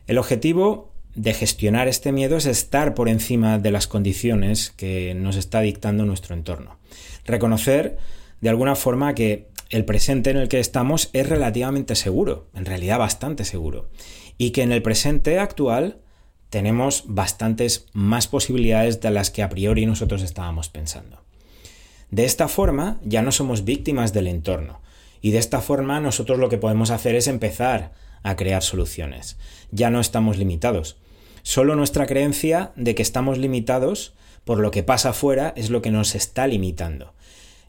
El 0.07 0.19
objetivo 0.19 0.93
de 1.15 1.33
gestionar 1.33 1.89
este 1.89 2.13
miedo 2.13 2.37
es 2.37 2.47
estar 2.47 2.95
por 2.95 3.09
encima 3.09 3.59
de 3.59 3.71
las 3.71 3.87
condiciones 3.87 4.71
que 4.71 5.15
nos 5.15 5.37
está 5.37 5.61
dictando 5.61 6.05
nuestro 6.05 6.35
entorno. 6.35 6.79
Reconocer 7.25 7.99
de 8.41 8.49
alguna 8.49 8.75
forma 8.75 9.15
que 9.15 9.49
el 9.71 9.85
presente 9.85 10.31
en 10.31 10.37
el 10.37 10.49
que 10.49 10.61
estamos 10.61 11.11
es 11.13 11.29
relativamente 11.29 11.95
seguro, 11.95 12.49
en 12.55 12.65
realidad 12.65 12.99
bastante 12.99 13.45
seguro, 13.45 13.89
y 14.39 14.51
que 14.51 14.63
en 14.63 14.73
el 14.73 14.83
presente 14.83 15.39
actual 15.39 15.99
tenemos 16.51 17.05
bastantes 17.07 17.87
más 17.93 18.29
posibilidades 18.29 19.01
de 19.01 19.11
las 19.11 19.31
que 19.31 19.43
a 19.43 19.49
priori 19.49 19.87
nosotros 19.87 20.23
estábamos 20.23 20.69
pensando. 20.69 21.25
De 22.11 22.25
esta 22.25 22.49
forma 22.49 23.01
ya 23.03 23.23
no 23.23 23.33
somos 23.33 23.65
víctimas 23.65 24.13
del 24.13 24.29
entorno, 24.29 24.81
y 25.25 25.31
de 25.31 25.39
esta 25.39 25.63
forma 25.63 26.01
nosotros 26.01 26.39
lo 26.39 26.51
que 26.51 26.59
podemos 26.59 26.91
hacer 26.91 27.15
es 27.15 27.29
empezar 27.29 27.93
a 28.23 28.37
crear 28.37 28.63
soluciones. 28.63 29.39
Ya 29.71 29.89
no 29.89 29.99
estamos 29.99 30.37
limitados. 30.37 30.99
Solo 31.43 31.77
nuestra 31.77 32.05
creencia 32.05 32.73
de 32.77 32.95
que 32.95 33.01
estamos 33.01 33.39
limitados 33.39 34.13
por 34.45 34.59
lo 34.59 34.71
que 34.71 34.83
pasa 34.83 35.09
afuera 35.09 35.55
es 35.57 35.71
lo 35.71 35.81
que 35.81 35.91
nos 35.91 36.15
está 36.15 36.47
limitando. 36.47 37.15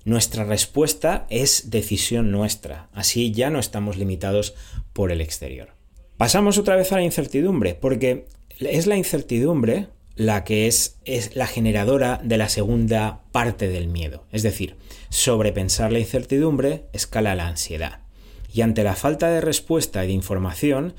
Nuestra 0.04 0.44
respuesta 0.44 1.28
es 1.30 1.70
decisión 1.70 2.30
nuestra. 2.30 2.90
Así 2.92 3.32
ya 3.32 3.50
no 3.50 3.60
estamos 3.60 3.96
limitados 3.96 4.54
por 4.92 5.14
el 5.14 5.22
exterior. 5.22 5.70
Pasamos 6.18 6.58
otra 6.58 6.76
vez 6.76 6.92
a 6.92 6.98
la 6.98 7.04
incertidumbre, 7.04 7.74
porque 7.74 8.28
es 8.60 8.86
la 8.86 8.98
incertidumbre 8.98 9.88
la 10.16 10.44
que 10.44 10.68
es, 10.68 10.98
es 11.06 11.38
la 11.38 11.48
generadora 11.48 12.20
de 12.22 12.38
la 12.38 12.50
segunda 12.50 13.24
parte 13.32 13.70
del 13.70 13.88
miedo. 13.88 14.26
Es 14.34 14.44
decir, 14.44 14.76
sobrepensar 15.16 15.94
la 15.94 16.00
incertidumbre 16.00 16.88
escala 16.92 17.36
la 17.36 17.48
ansiedad. 17.48 18.02
Y 18.54 18.62
ante 18.62 18.84
la 18.84 18.96
falta 18.96 19.30
de 19.30 19.40
respuesta 19.40 20.04
y 20.04 20.08
de 20.08 20.14
información, 20.14 20.94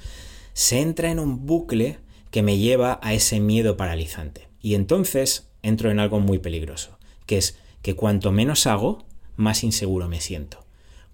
se 0.55 0.81
entra 0.81 1.11
en 1.11 1.19
un 1.19 1.45
bucle 1.45 1.99
que 2.31 2.43
me 2.43 2.57
lleva 2.57 2.99
a 3.03 3.13
ese 3.13 3.41
miedo 3.41 3.77
paralizante. 3.77 4.49
Y 4.63 4.75
entonces 4.75 5.51
entro 5.63 5.91
en 5.91 6.01
algo 6.01 6.19
muy 6.19 6.39
peligroso, 6.39 6.99
que 7.27 7.37
es 7.37 7.59
que 7.83 7.95
cuanto 7.95 8.33
menos 8.33 8.67
hago, 8.67 9.05
más 9.37 9.63
inseguro 9.63 10.09
me 10.09 10.23
siento. 10.23 10.65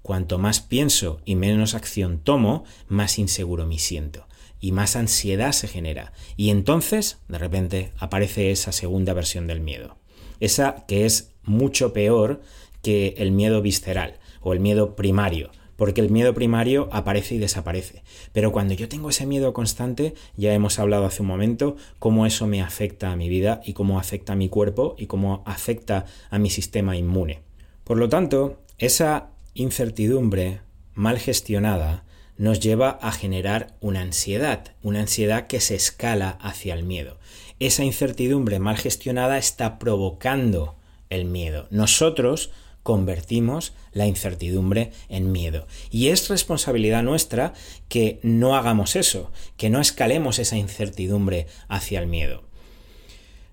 Cuanto 0.02 0.38
más 0.38 0.60
pienso 0.60 1.20
y 1.24 1.34
menos 1.34 1.74
acción 1.74 2.20
tomo, 2.20 2.62
más 2.86 3.18
inseguro 3.18 3.66
me 3.66 3.80
siento 3.80 4.26
y 4.60 4.70
más 4.70 4.94
ansiedad 4.94 5.50
se 5.50 5.66
genera. 5.66 6.12
Y 6.36 6.50
entonces, 6.50 7.18
de 7.26 7.38
repente, 7.38 7.92
aparece 7.98 8.52
esa 8.52 8.70
segunda 8.70 9.12
versión 9.12 9.48
del 9.48 9.60
miedo. 9.60 9.96
Esa 10.38 10.84
que 10.86 11.04
es 11.04 11.32
mucho 11.42 11.92
peor 11.92 12.42
que 12.82 13.14
el 13.18 13.32
miedo 13.32 13.62
visceral 13.62 14.18
o 14.40 14.52
el 14.52 14.60
miedo 14.60 14.96
primario. 14.96 15.50
Porque 15.76 16.00
el 16.00 16.10
miedo 16.10 16.34
primario 16.34 16.88
aparece 16.92 17.34
y 17.34 17.38
desaparece. 17.38 18.04
Pero 18.32 18.52
cuando 18.52 18.74
yo 18.74 18.88
tengo 18.88 19.10
ese 19.10 19.26
miedo 19.26 19.52
constante, 19.52 20.14
ya 20.36 20.52
hemos 20.52 20.78
hablado 20.78 21.06
hace 21.06 21.22
un 21.22 21.28
momento 21.28 21.76
cómo 21.98 22.26
eso 22.26 22.46
me 22.46 22.62
afecta 22.62 23.10
a 23.10 23.16
mi 23.16 23.28
vida 23.28 23.62
y 23.64 23.72
cómo 23.72 23.98
afecta 23.98 24.34
a 24.34 24.36
mi 24.36 24.48
cuerpo 24.48 24.94
y 24.98 25.06
cómo 25.06 25.42
afecta 25.46 26.04
a 26.30 26.38
mi 26.38 26.50
sistema 26.50 26.96
inmune. 26.96 27.40
Por 27.84 27.96
lo 27.96 28.08
tanto, 28.08 28.60
esa 28.78 29.30
incertidumbre 29.54 30.60
mal 30.94 31.18
gestionada 31.18 32.04
nos 32.36 32.60
lleva 32.60 32.90
a 33.02 33.12
generar 33.12 33.74
una 33.80 34.00
ansiedad, 34.00 34.74
una 34.82 35.00
ansiedad 35.00 35.46
que 35.46 35.60
se 35.60 35.74
escala 35.74 36.30
hacia 36.40 36.74
el 36.74 36.84
miedo. 36.84 37.18
Esa 37.60 37.84
incertidumbre 37.84 38.58
mal 38.58 38.76
gestionada 38.76 39.38
está 39.38 39.78
provocando 39.78 40.76
el 41.10 41.24
miedo. 41.24 41.68
Nosotros 41.70 42.50
convertimos 42.82 43.72
la 43.92 44.06
incertidumbre 44.06 44.92
en 45.08 45.32
miedo. 45.32 45.66
Y 45.90 46.08
es 46.08 46.28
responsabilidad 46.28 47.02
nuestra 47.02 47.54
que 47.88 48.18
no 48.22 48.56
hagamos 48.56 48.96
eso, 48.96 49.30
que 49.56 49.70
no 49.70 49.80
escalemos 49.80 50.38
esa 50.38 50.56
incertidumbre 50.56 51.46
hacia 51.68 52.00
el 52.00 52.06
miedo. 52.06 52.42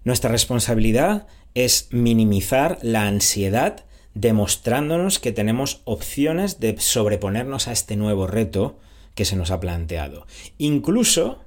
Nuestra 0.03 0.31
responsabilidad 0.31 1.27
es 1.53 1.87
minimizar 1.91 2.79
la 2.81 3.07
ansiedad 3.07 3.85
demostrándonos 4.13 5.19
que 5.19 5.31
tenemos 5.31 5.81
opciones 5.85 6.59
de 6.59 6.79
sobreponernos 6.79 7.67
a 7.67 7.71
este 7.71 7.95
nuevo 7.95 8.27
reto 8.27 8.79
que 9.15 9.25
se 9.25 9.35
nos 9.35 9.51
ha 9.51 9.59
planteado. 9.59 10.25
Incluso 10.57 11.43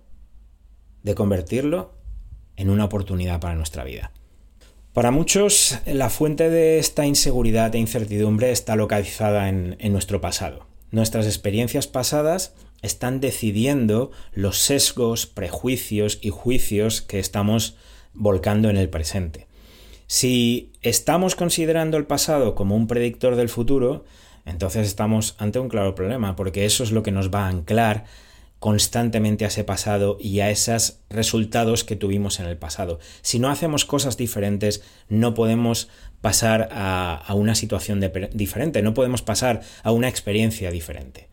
de 1.02 1.14
convertirlo 1.14 1.94
en 2.56 2.70
una 2.70 2.84
oportunidad 2.84 3.40
para 3.40 3.54
nuestra 3.54 3.84
vida. 3.84 4.12
Para 4.92 5.10
muchos, 5.10 5.78
la 5.86 6.10
fuente 6.10 6.50
de 6.50 6.78
esta 6.78 7.06
inseguridad 7.06 7.74
e 7.74 7.78
incertidumbre 7.78 8.50
está 8.50 8.76
localizada 8.76 9.48
en, 9.48 9.78
nuestro 9.90 10.20
pasado. 10.20 10.66
Nuestras 10.90 11.24
experiencias 11.24 11.86
pasadas 11.86 12.54
están 12.82 13.18
decidiendo 13.18 14.10
los 14.34 14.58
sesgos, 14.58 15.24
prejuicios 15.24 16.18
y 16.20 16.28
juicios 16.28 17.00
que 17.00 17.20
estamos 17.20 17.78
volcando 18.12 18.68
en 18.68 18.76
el 18.76 18.90
presente. 18.90 19.46
Si 20.08 20.72
estamos 20.82 21.36
considerando 21.36 21.96
el 21.96 22.04
pasado 22.04 22.54
como 22.54 22.76
un 22.76 22.86
predictor 22.86 23.36
del 23.36 23.48
futuro, 23.48 24.04
entonces 24.44 24.86
estamos 24.86 25.36
ante 25.38 25.58
un 25.58 25.70
claro 25.70 25.94
problema, 25.94 26.36
porque 26.36 26.66
eso 26.66 26.84
es 26.84 26.92
lo 26.92 27.02
que 27.02 27.12
nos 27.12 27.30
va 27.30 27.46
a 27.46 27.48
anclar 27.48 28.04
constantemente 28.62 29.44
a 29.44 29.48
ese 29.48 29.64
pasado 29.64 30.16
y 30.20 30.38
a 30.38 30.48
esos 30.48 31.00
resultados 31.10 31.82
que 31.82 31.96
tuvimos 31.96 32.38
en 32.38 32.46
el 32.46 32.56
pasado. 32.56 33.00
Si 33.20 33.40
no 33.40 33.50
hacemos 33.50 33.84
cosas 33.84 34.16
diferentes, 34.16 34.84
no 35.08 35.34
podemos 35.34 35.88
pasar 36.20 36.68
a, 36.70 37.26
una 37.34 37.56
situación 37.56 38.00
diferente, 38.32 38.80
no 38.80 38.94
podemos 38.94 39.20
pasar 39.20 39.62
a 39.82 39.90
una 39.90 40.08
experiencia 40.08 40.70
diferente. 40.70 41.28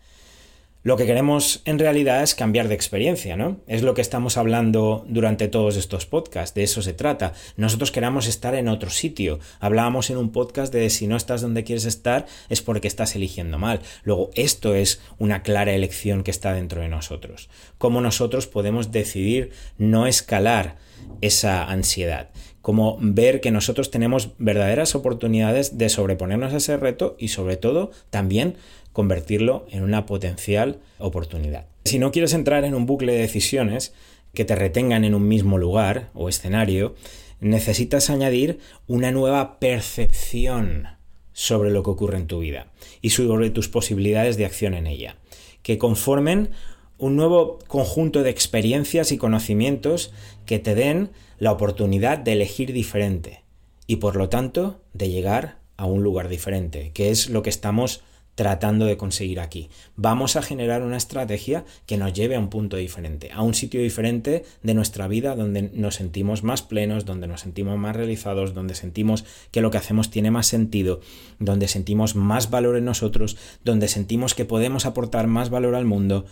Lo 0.89 0.98
que 0.98 1.05
queremos 1.05 1.62
en 1.65 1.77
realidad 1.77 2.24
es 2.24 2.34
cambiar 2.34 2.67
de 2.67 2.74
experiencia, 2.74 3.38
¿no? 3.38 3.60
Es 3.67 3.84
lo 3.84 3.93
que 3.93 4.01
estamos 4.01 4.38
hablando 4.38 5.05
durante 5.08 5.48
todos 5.48 5.77
estos 5.77 6.08
podcasts, 6.08 6.55
de 6.55 6.63
eso 6.63 6.81
se 6.81 6.93
trata. 6.93 7.34
Nosotros 7.58 7.91
queramos 7.91 8.25
estar 8.25 8.55
en 8.55 8.67
otro 8.67 8.89
sitio. 8.89 9.38
Hablábamos 9.60 10.10
en 10.10 10.17
un 10.17 10.31
podcast 10.31 10.74
de 10.74 10.89
si 10.89 11.05
no 11.05 11.15
estás 11.15 11.41
donde 11.41 11.63
quieres 11.63 11.86
estar 11.86 12.25
es 12.50 12.63
porque 12.63 12.88
estás 12.88 13.15
eligiendo 13.15 13.60
mal. 13.60 13.81
Luego, 14.01 14.31
esto 14.34 14.74
es 14.74 15.00
una 15.19 15.43
clara 15.43 15.74
elección 15.74 16.24
que 16.24 16.31
está 16.31 16.55
dentro 16.55 16.81
de 16.81 16.89
nosotros. 16.89 17.51
Cómo 17.77 18.01
nosotros 18.01 18.48
podemos 18.48 18.91
decidir 18.91 19.51
no 19.77 20.08
escalar 20.08 20.77
esa 21.22 21.65
ansiedad 21.65 22.31
como 22.62 22.98
ver 23.00 23.41
que 23.41 23.51
nosotros 23.51 23.89
tenemos 23.89 24.31
verdaderas 24.38 24.93
oportunidades 24.93 25.77
de 25.77 25.89
sobreponernos 25.89 26.53
a 26.53 26.58
ese 26.58 26.77
reto 26.77 27.15
y 27.17 27.29
sobre 27.29 27.58
todo 27.58 27.91
también 28.10 28.58
convertirlo 28.93 29.65
en 29.69 29.84
una 29.84 30.05
potencial 30.05 30.79
oportunidad. 30.98 31.67
Si 31.86 32.00
no 32.00 32.12
quieres 32.12 32.34
entrar 32.34 32.65
en 32.65 32.75
un 32.75 32.86
bucle 32.86 33.13
de 33.13 33.19
decisiones 33.19 33.93
que 34.34 34.46
te 34.46 34.55
retengan 34.55 35.03
en 35.03 35.15
un 35.15 35.27
mismo 35.27 35.58
lugar 35.58 36.10
o 36.13 36.29
escenario, 36.29 36.96
necesitas 37.39 38.10
añadir 38.10 38.60
una 38.88 39.12
nueva 39.12 39.60
percepción 39.60 40.88
sobre 41.34 41.72
lo 41.72 41.84
que 41.84 41.91
ocurre 41.91 42.17
en 42.17 42.27
tu 42.27 42.39
vida 42.39 42.67
y 43.01 43.12
sobre 43.12 43.50
tus 43.50 43.69
posibilidades 43.69 44.38
de 44.38 44.46
acción 44.46 44.74
en 44.74 44.88
ella, 44.88 45.15
que 45.63 45.77
conformen 45.77 46.50
un 46.98 47.15
nuevo 47.15 47.60
conjunto 47.67 48.24
de 48.24 48.29
experiencias 48.29 49.12
y 49.12 49.17
conocimientos 49.17 50.12
que 50.46 50.60
te 50.60 50.75
den 50.75 51.12
la 51.38 51.53
oportunidad 51.53 52.17
de 52.17 52.34
elegir 52.34 52.74
diferente 52.74 53.43
y 53.88 53.96
por 53.96 54.17
lo 54.17 54.27
tanto 54.27 54.81
de 54.93 55.10
llegar 55.10 55.60
a 55.77 55.86
un 55.86 56.03
lugar 56.03 56.27
diferente, 56.27 56.91
que 56.93 57.10
es 57.10 57.29
lo 57.29 57.41
que 57.41 57.50
estamos 57.50 58.03
tratando 58.39 58.86
de 58.86 58.96
conseguir 58.96 59.41
aquí. 59.41 59.69
Vamos 59.98 60.38
a 60.38 60.41
generar 60.41 60.81
una 60.81 60.96
estrategia 60.96 61.65
que 61.86 61.98
nos 61.98 62.13
lleve 62.13 62.38
a 62.38 62.39
un 62.39 62.50
punto 62.50 62.77
diferente, 62.77 63.31
a 63.34 63.41
un 63.41 63.53
sitio 63.53 63.81
diferente 63.81 64.46
de 64.63 64.74
nuestra 64.74 65.10
vida 65.10 65.36
donde 65.36 65.63
nos 65.74 65.96
sentimos 65.96 66.42
más 66.42 66.61
plenos, 66.61 67.03
donde 67.03 67.27
nos 67.27 67.42
sentimos 67.42 67.77
más 67.77 67.98
realizados, 67.98 68.53
donde 68.53 68.75
sentimos 68.75 69.25
que 69.51 69.59
lo 69.59 69.72
que 69.72 69.77
hacemos 69.77 70.09
tiene 70.09 70.31
más 70.31 70.48
sentido, 70.48 71.01
donde 71.40 71.68
sentimos 71.68 72.16
más 72.16 72.50
valor 72.50 72.77
en 72.77 72.85
nosotros, 72.85 73.35
donde 73.66 73.90
sentimos 73.90 74.35
que 74.35 74.46
podemos 74.46 74.85
aportar 74.85 75.27
más 75.27 75.50
valor 75.50 75.75
al 75.75 75.83
mundo, 75.83 76.24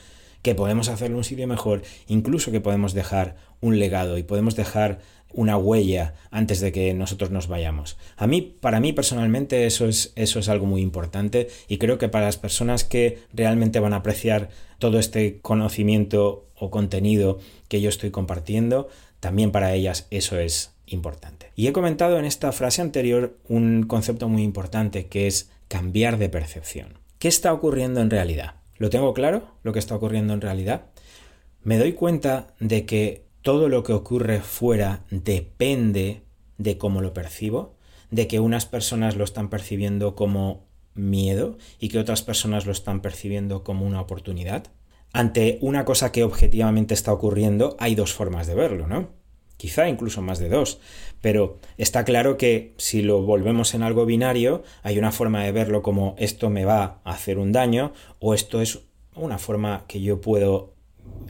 que 0.43 0.55
podemos 0.55 0.87
hacerlo 0.87 1.17
un 1.17 1.25
sitio 1.25 1.45
mejor, 1.45 1.81
incluso 2.07 2.51
que 2.51 2.61
podemos 2.61 2.93
dejar 2.93 3.35
un 3.59 3.79
legado 3.79 4.17
y 4.17 4.23
podemos 4.23 4.55
dejar 4.55 4.99
una 5.37 5.55
huella 5.55 6.15
antes 6.31 6.59
de 6.59 6.71
que 6.71 6.93
nosotros 6.95 7.29
nos 7.29 7.47
vayamos. 7.47 7.97
A 8.17 8.25
mí, 8.25 8.41
para 8.41 8.79
mí 8.79 8.91
personalmente, 8.91 9.67
eso 9.67 9.87
es, 9.87 10.11
eso 10.15 10.39
es 10.39 10.49
algo 10.49 10.65
muy 10.65 10.81
importante 10.81 11.47
y 11.67 11.77
creo 11.77 11.99
que 11.99 12.09
para 12.09 12.25
las 12.25 12.37
personas 12.37 12.83
que 12.83 13.19
realmente 13.33 13.79
van 13.79 13.93
a 13.93 13.97
apreciar 13.97 14.49
todo 14.79 14.97
este 14.97 15.39
conocimiento 15.39 16.47
o 16.55 16.71
contenido 16.71 17.37
que 17.67 17.81
yo 17.81 17.89
estoy 17.89 18.09
compartiendo, 18.09 18.89
también 19.19 19.51
para 19.51 19.75
ellas 19.75 20.07
eso 20.09 20.39
es 20.39 20.71
importante. 20.87 21.51
Y 21.55 21.67
he 21.67 21.73
comentado 21.73 22.17
en 22.17 22.25
esta 22.25 22.51
frase 22.51 22.81
anterior 22.81 23.37
un 23.47 23.83
concepto 23.83 24.27
muy 24.29 24.41
importante 24.41 25.05
que 25.05 25.27
es 25.27 25.51
cambiar 25.67 26.17
de 26.17 26.29
percepción. 26.29 26.97
¿Qué 27.19 27.27
está 27.27 27.53
ocurriendo 27.53 28.01
en 28.01 28.09
realidad? 28.09 28.55
¿Lo 28.77 28.89
tengo 28.89 29.13
claro 29.13 29.43
lo 29.61 29.71
que 29.71 29.79
está 29.79 29.95
ocurriendo 29.95 30.33
en 30.33 30.41
realidad? 30.41 30.87
Me 31.63 31.77
doy 31.77 31.93
cuenta 31.93 32.47
de 32.59 32.87
que 32.87 33.26
todo 33.41 33.69
lo 33.69 33.83
que 33.83 33.93
ocurre 33.93 34.41
fuera 34.41 35.05
depende 35.09 36.23
de 36.57 36.77
cómo 36.77 37.01
lo 37.01 37.13
percibo, 37.13 37.75
de 38.11 38.27
que 38.27 38.39
unas 38.39 38.65
personas 38.65 39.15
lo 39.15 39.23
están 39.23 39.49
percibiendo 39.49 40.15
como 40.15 40.65
miedo 40.95 41.57
y 41.79 41.89
que 41.89 41.99
otras 41.99 42.21
personas 42.21 42.65
lo 42.65 42.71
están 42.71 43.01
percibiendo 43.01 43.63
como 43.63 43.85
una 43.85 44.01
oportunidad. 44.01 44.67
Ante 45.13 45.57
una 45.61 45.85
cosa 45.85 46.11
que 46.11 46.23
objetivamente 46.23 46.93
está 46.93 47.13
ocurriendo, 47.13 47.75
hay 47.79 47.95
dos 47.95 48.13
formas 48.13 48.47
de 48.47 48.55
verlo, 48.55 48.87
¿no? 48.87 49.09
Quizá 49.55 49.89
incluso 49.89 50.21
más 50.21 50.37
de 50.37 50.49
dos, 50.49 50.79
pero 51.19 51.57
está 51.77 52.05
claro 52.05 52.37
que 52.37 52.75
si 52.77 53.01
lo 53.01 53.23
volvemos 53.23 53.73
en 53.73 53.81
algo 53.81 54.05
binario, 54.05 54.63
hay 54.83 54.99
una 54.99 55.11
forma 55.11 55.43
de 55.43 55.51
verlo 55.51 55.81
como 55.81 56.15
esto 56.19 56.51
me 56.51 56.65
va 56.65 57.01
a 57.03 57.11
hacer 57.11 57.39
un 57.39 57.51
daño 57.51 57.93
o 58.19 58.35
esto 58.35 58.61
es 58.61 58.81
una 59.15 59.39
forma 59.39 59.85
que 59.87 60.01
yo 60.01 60.21
puedo 60.21 60.75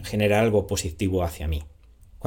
generar 0.04 0.44
algo 0.44 0.68
positivo 0.68 1.24
hacia 1.24 1.48
mí. 1.48 1.64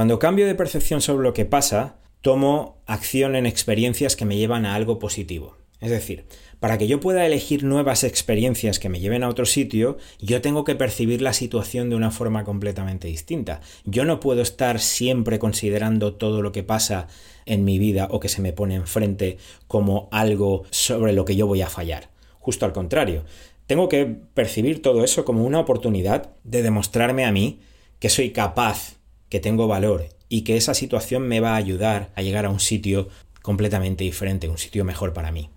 Cuando 0.00 0.18
cambio 0.18 0.46
de 0.46 0.54
percepción 0.54 1.02
sobre 1.02 1.24
lo 1.24 1.34
que 1.34 1.44
pasa, 1.44 1.96
tomo 2.22 2.78
acción 2.86 3.36
en 3.36 3.44
experiencias 3.44 4.16
que 4.16 4.24
me 4.24 4.38
llevan 4.38 4.64
a 4.64 4.74
algo 4.74 4.98
positivo. 4.98 5.58
Es 5.78 5.90
decir, 5.90 6.24
para 6.58 6.78
que 6.78 6.86
yo 6.86 7.00
pueda 7.00 7.26
elegir 7.26 7.64
nuevas 7.64 8.02
experiencias 8.02 8.78
que 8.78 8.88
me 8.88 8.98
lleven 8.98 9.22
a 9.22 9.28
otro 9.28 9.44
sitio, 9.44 9.98
yo 10.18 10.40
tengo 10.40 10.64
que 10.64 10.74
percibir 10.74 11.20
la 11.20 11.34
situación 11.34 11.90
de 11.90 11.96
una 11.96 12.10
forma 12.10 12.44
completamente 12.44 13.08
distinta. 13.08 13.60
Yo 13.84 14.06
no 14.06 14.20
puedo 14.20 14.40
estar 14.40 14.80
siempre 14.80 15.38
considerando 15.38 16.14
todo 16.14 16.40
lo 16.40 16.50
que 16.50 16.62
pasa 16.62 17.06
en 17.44 17.66
mi 17.66 17.78
vida 17.78 18.08
o 18.10 18.20
que 18.20 18.30
se 18.30 18.40
me 18.40 18.54
pone 18.54 18.76
enfrente 18.76 19.36
como 19.66 20.08
algo 20.12 20.62
sobre 20.70 21.12
lo 21.12 21.26
que 21.26 21.36
yo 21.36 21.46
voy 21.46 21.60
a 21.60 21.68
fallar. 21.68 22.08
Justo 22.38 22.64
al 22.64 22.72
contrario, 22.72 23.26
tengo 23.66 23.90
que 23.90 24.06
percibir 24.06 24.80
todo 24.80 25.04
eso 25.04 25.26
como 25.26 25.44
una 25.44 25.60
oportunidad 25.60 26.30
de 26.42 26.62
demostrarme 26.62 27.26
a 27.26 27.32
mí 27.32 27.60
que 27.98 28.08
soy 28.08 28.30
capaz 28.30 28.98
que 29.30 29.40
tengo 29.40 29.66
valor 29.66 30.08
y 30.28 30.42
que 30.42 30.58
esa 30.58 30.74
situación 30.74 31.26
me 31.26 31.40
va 31.40 31.52
a 31.52 31.56
ayudar 31.56 32.12
a 32.14 32.22
llegar 32.22 32.44
a 32.44 32.50
un 32.50 32.60
sitio 32.60 33.08
completamente 33.40 34.04
diferente, 34.04 34.48
un 34.48 34.58
sitio 34.58 34.84
mejor 34.84 35.14
para 35.14 35.32
mí. 35.32 35.48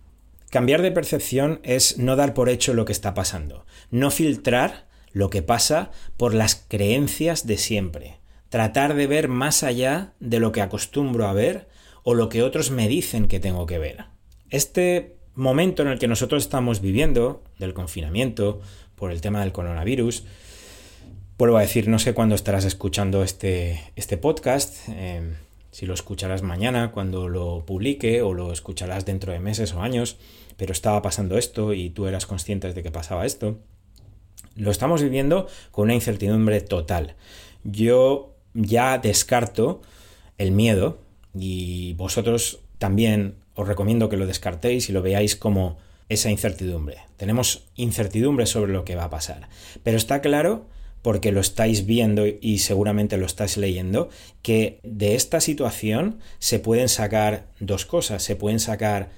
Cambiar 0.50 0.82
de 0.82 0.92
percepción 0.92 1.60
es 1.64 1.98
no 1.98 2.16
dar 2.16 2.34
por 2.34 2.48
hecho 2.48 2.74
lo 2.74 2.86
que 2.86 2.94
está 2.94 3.14
pasando, 3.14 3.66
no 3.92 4.12
filtrar 4.12 4.88
lo 5.12 5.30
que 5.30 5.42
pasa 5.42 5.92
por 6.16 6.34
las 6.34 6.56
creencias 6.68 7.46
de 7.46 7.58
siempre, 7.58 8.20
tratar 8.50 8.94
de 8.94 9.08
ver 9.08 9.28
más 9.28 9.64
allá 9.64 10.14
de 10.20 10.40
lo 10.40 10.52
que 10.52 10.62
acostumbro 10.62 11.28
a 11.28 11.34
ver 11.34 11.68
o 12.04 12.14
lo 12.14 12.30
que 12.30 12.44
otros 12.44 12.72
me 12.72 12.88
dicen 12.88 13.28
que 13.28 13.40
tengo 13.40 13.66
que 13.66 13.80
ver. 13.80 14.06
Este 14.50 15.18
momento 15.36 15.82
en 15.82 15.88
el 15.88 16.00
que 16.00 16.08
nosotros 16.08 16.44
estamos 16.44 16.82
viviendo, 16.82 17.44
del 17.58 17.74
confinamiento, 17.74 18.62
por 18.96 19.12
el 19.12 19.22
tema 19.22 19.42
del 19.42 19.52
coronavirus, 19.52 20.24
Vuelvo 21.36 21.58
a 21.58 21.62
decir, 21.62 21.88
no 21.88 21.98
sé 21.98 22.14
cuándo 22.14 22.36
estarás 22.36 22.64
escuchando 22.64 23.24
este, 23.24 23.82
este 23.96 24.18
podcast, 24.18 24.88
em, 24.90 25.34
si 25.72 25.88
lo 25.88 25.96
escucharás 25.96 26.44
mañana 26.44 26.92
cuando 26.92 27.28
lo 27.28 27.66
publique 27.66 28.22
o 28.22 28.36
lo 28.36 28.54
escucharás 28.54 29.04
dentro 29.06 29.34
de 29.34 29.40
meses 29.40 29.74
o 29.74 29.82
años, 29.82 30.18
pero 30.58 30.74
estaba 30.74 31.02
pasando 31.02 31.40
esto 31.40 31.74
y 31.74 31.90
tú 31.90 32.06
eras 32.06 32.28
consciente 32.28 32.72
de 32.72 32.84
que 32.84 32.92
pasaba 32.92 33.26
esto. 33.26 33.58
Lo 34.56 34.70
estamos 34.70 35.02
viviendo 35.02 35.48
con 35.72 35.86
una 35.86 35.96
incertidumbre 35.96 36.62
total. 36.62 37.16
Yo 37.64 38.36
ya 38.54 39.00
descarto 39.00 39.82
el 40.38 40.52
miedo 40.52 41.00
y 41.34 41.94
vosotros 41.94 42.60
también 42.78 43.38
os 43.56 43.68
recomiendo 43.68 44.08
que 44.08 44.18
lo 44.18 44.28
descartéis 44.28 44.88
y 44.88 44.94
lo 44.94 45.02
veáis 45.02 45.36
como 45.36 45.78
esa 46.10 46.30
incertidumbre. 46.30 46.98
Tenemos 47.18 47.64
incertidumbre 47.76 48.46
sobre 48.46 48.72
lo 48.72 48.86
que 48.86 48.96
va 48.96 49.06
a 49.06 49.10
pasar. 49.10 49.50
Pero 49.82 49.98
está 49.98 50.22
claro 50.22 50.68
porque 51.04 51.32
lo 51.32 51.42
estáis 51.42 51.86
viendo 51.86 52.26
y 52.26 52.60
seguramente 52.60 53.18
lo 53.18 53.28
estáis 53.28 53.58
leyendo, 53.58 54.10
que 54.42 54.80
de 54.84 55.14
esta 55.14 55.42
situación 55.42 56.20
se 56.40 56.58
pueden 56.58 56.90
sacar 56.90 57.50
dos 57.60 57.86
cosas. 57.86 58.24
Se 58.24 58.36
pueden 58.36 58.60
sacar 58.60 59.12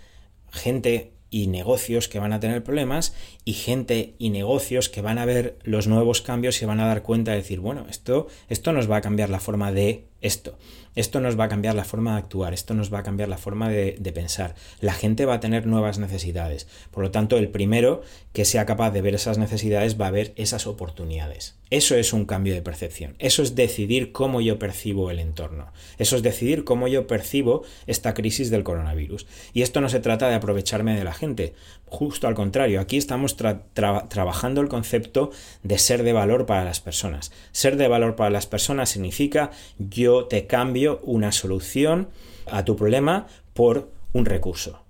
gente 0.52 1.14
y 1.30 1.48
negocios 1.48 2.08
que 2.08 2.20
van 2.20 2.34
a 2.34 2.40
tener 2.40 2.64
problemas 2.64 3.14
y 3.44 3.54
gente 3.54 4.16
y 4.18 4.32
negocios 4.32 4.90
que 4.90 5.02
van 5.02 5.20
a 5.20 5.26
ver 5.26 5.58
los 5.64 5.88
nuevos 5.88 6.22
cambios 6.22 6.62
y 6.62 6.66
van 6.66 6.80
a 6.80 6.88
dar 6.88 7.04
cuenta 7.04 7.32
de 7.32 7.38
decir, 7.38 7.60
bueno, 7.60 7.86
esto, 7.90 8.28
esto 8.50 8.74
nos 8.74 8.90
va 8.90 8.98
a 8.98 9.02
cambiar 9.02 9.30
la 9.30 9.40
forma 9.40 9.72
de 9.72 10.06
esto. 10.22 10.58
Esto 10.96 11.20
nos 11.20 11.40
va 11.40 11.46
a 11.46 11.50
cambiar 11.50 11.76
la 11.76 11.84
forma 11.84 12.14
de 12.14 12.20
actuar, 12.20 12.54
esto 12.54 12.74
nos 12.74 12.94
va 12.94 13.00
a 13.00 13.04
cambiar 13.04 13.30
la 13.30 13.38
forma 13.38 13.70
de, 13.70 13.96
de, 14.00 14.12
pensar. 14.12 14.56
La 14.80 14.94
gente 14.94 15.26
va 15.26 15.36
a 15.36 15.40
tener 15.40 15.68
nuevas 15.68 16.00
necesidades. 16.00 16.68
Por 16.92 17.04
lo 17.04 17.12
tanto, 17.12 17.38
el 17.38 17.50
primero 17.50 18.02
que 18.34 18.46
sea 18.46 18.66
capaz 18.66 18.92
de 18.92 19.02
ver 19.02 19.16
esas 19.16 19.38
necesidades 19.38 20.00
va 20.00 20.08
a 20.08 20.12
ver 20.12 20.34
esas 20.36 20.68
oportunidades. 20.68 21.56
Eso 21.72 21.96
es 21.96 22.14
un 22.14 22.26
cambio 22.26 22.54
de 22.54 22.62
percepción. 22.62 23.16
Eso 23.18 23.42
es 23.42 23.56
decidir 23.56 24.12
cómo 24.12 24.40
yo 24.40 24.60
percibo 24.60 25.10
el 25.10 25.20
entorno. 25.20 25.72
Eso 25.98 26.16
es 26.16 26.22
decidir 26.22 26.64
cómo 26.64 26.88
yo 26.88 27.08
percibo 27.08 27.64
esta 27.88 28.14
crisis 28.14 28.52
del 28.52 28.64
coronavirus. 28.64 29.26
Y 29.52 29.64
esto 29.64 29.82
no 29.82 29.90
se 29.90 30.00
trata 30.00 30.30
de 30.30 30.36
aprovecharme 30.36 30.96
de 30.96 31.04
la 31.04 31.14
gente. 31.14 31.54
Justo 31.88 32.28
al 32.28 32.34
contrario, 32.34 32.82
aquí 32.82 32.98
estamos 32.98 33.38
tra 33.38 33.64
tra 33.74 34.10
trabajando 34.10 34.62
el 34.62 34.68
concepto 34.68 35.32
de 35.64 35.78
ser 35.78 36.04
de 36.04 36.14
valor 36.14 36.46
para 36.46 36.66
las 36.66 36.82
personas. 36.82 37.32
Ser 37.52 37.78
de 37.78 37.88
valor 37.88 38.16
para 38.16 38.32
las 38.32 38.48
personas 38.48 38.90
significa 38.90 39.52
yo 39.78 40.26
te 40.26 40.48
cambio 40.48 41.00
una 41.04 41.32
solución 41.32 42.10
a 42.48 42.66
tu 42.66 42.76
problema 42.76 43.28
por 43.54 43.92
un 44.14 44.26
recurso. 44.26 44.82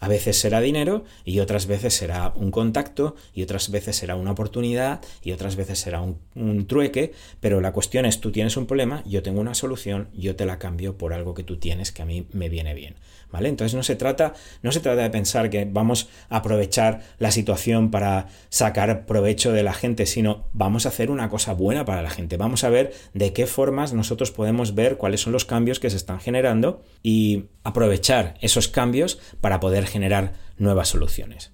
A 0.00 0.08
veces 0.08 0.38
será 0.38 0.60
dinero 0.60 1.04
y 1.24 1.40
otras 1.40 1.66
veces 1.66 1.92
será 1.92 2.32
un 2.36 2.52
contacto 2.52 3.16
y 3.34 3.42
otras 3.42 3.70
veces 3.70 3.96
será 3.96 4.14
una 4.14 4.30
oportunidad 4.30 5.00
y 5.22 5.32
otras 5.32 5.56
veces 5.56 5.80
será 5.80 6.00
un, 6.00 6.18
un, 6.36 6.68
trueque, 6.68 7.12
pero 7.40 7.60
la 7.60 7.72
cuestión 7.72 8.06
es 8.06 8.20
tú 8.20 8.30
tienes 8.30 8.56
un 8.56 8.66
problema, 8.66 9.02
yo 9.06 9.24
tengo 9.24 9.40
una 9.40 9.54
solución, 9.54 10.08
yo 10.14 10.36
te 10.36 10.46
la 10.46 10.60
cambio 10.60 10.96
por 10.96 11.12
algo 11.12 11.34
que 11.34 11.42
tú 11.42 11.56
tienes 11.56 11.90
que 11.90 12.02
a 12.02 12.04
mí 12.04 12.28
me 12.30 12.48
viene 12.48 12.74
bien. 12.74 12.94
Entonces 13.32 13.74
no 13.74 13.82
se 13.82 13.96
trata, 13.96 14.34
no 14.62 14.72
se 14.72 14.80
trata 14.80 15.02
de 15.02 15.10
pensar 15.10 15.50
que 15.50 15.64
vamos 15.64 16.08
a 16.28 16.38
aprovechar 16.38 17.00
la 17.18 17.30
situación 17.30 17.90
para 17.90 18.28
sacar 18.48 19.06
provecho 19.06 19.52
de 19.52 19.62
la 19.62 19.74
gente, 19.74 20.06
sino 20.06 20.46
vamos 20.52 20.86
a 20.86 20.88
hacer 20.88 21.10
una 21.10 21.28
cosa 21.28 21.52
buena 21.52 21.84
para 21.84 22.02
la 22.02 22.10
gente. 22.10 22.36
Vamos 22.36 22.64
a 22.64 22.70
ver 22.70 22.92
de 23.14 23.32
qué 23.32 23.46
formas 23.46 23.92
nosotros 23.92 24.30
podemos 24.30 24.74
ver 24.74 24.96
cuáles 24.96 25.20
son 25.20 25.32
los 25.32 25.44
cambios 25.44 25.80
que 25.80 25.90
se 25.90 25.96
están 25.96 26.20
generando 26.20 26.82
y 27.02 27.46
aprovechar 27.64 28.34
esos 28.40 28.68
cambios 28.68 29.18
para 29.40 29.60
poder 29.60 29.86
generar 29.86 30.32
nuevas 30.56 30.88
soluciones. 30.88 31.52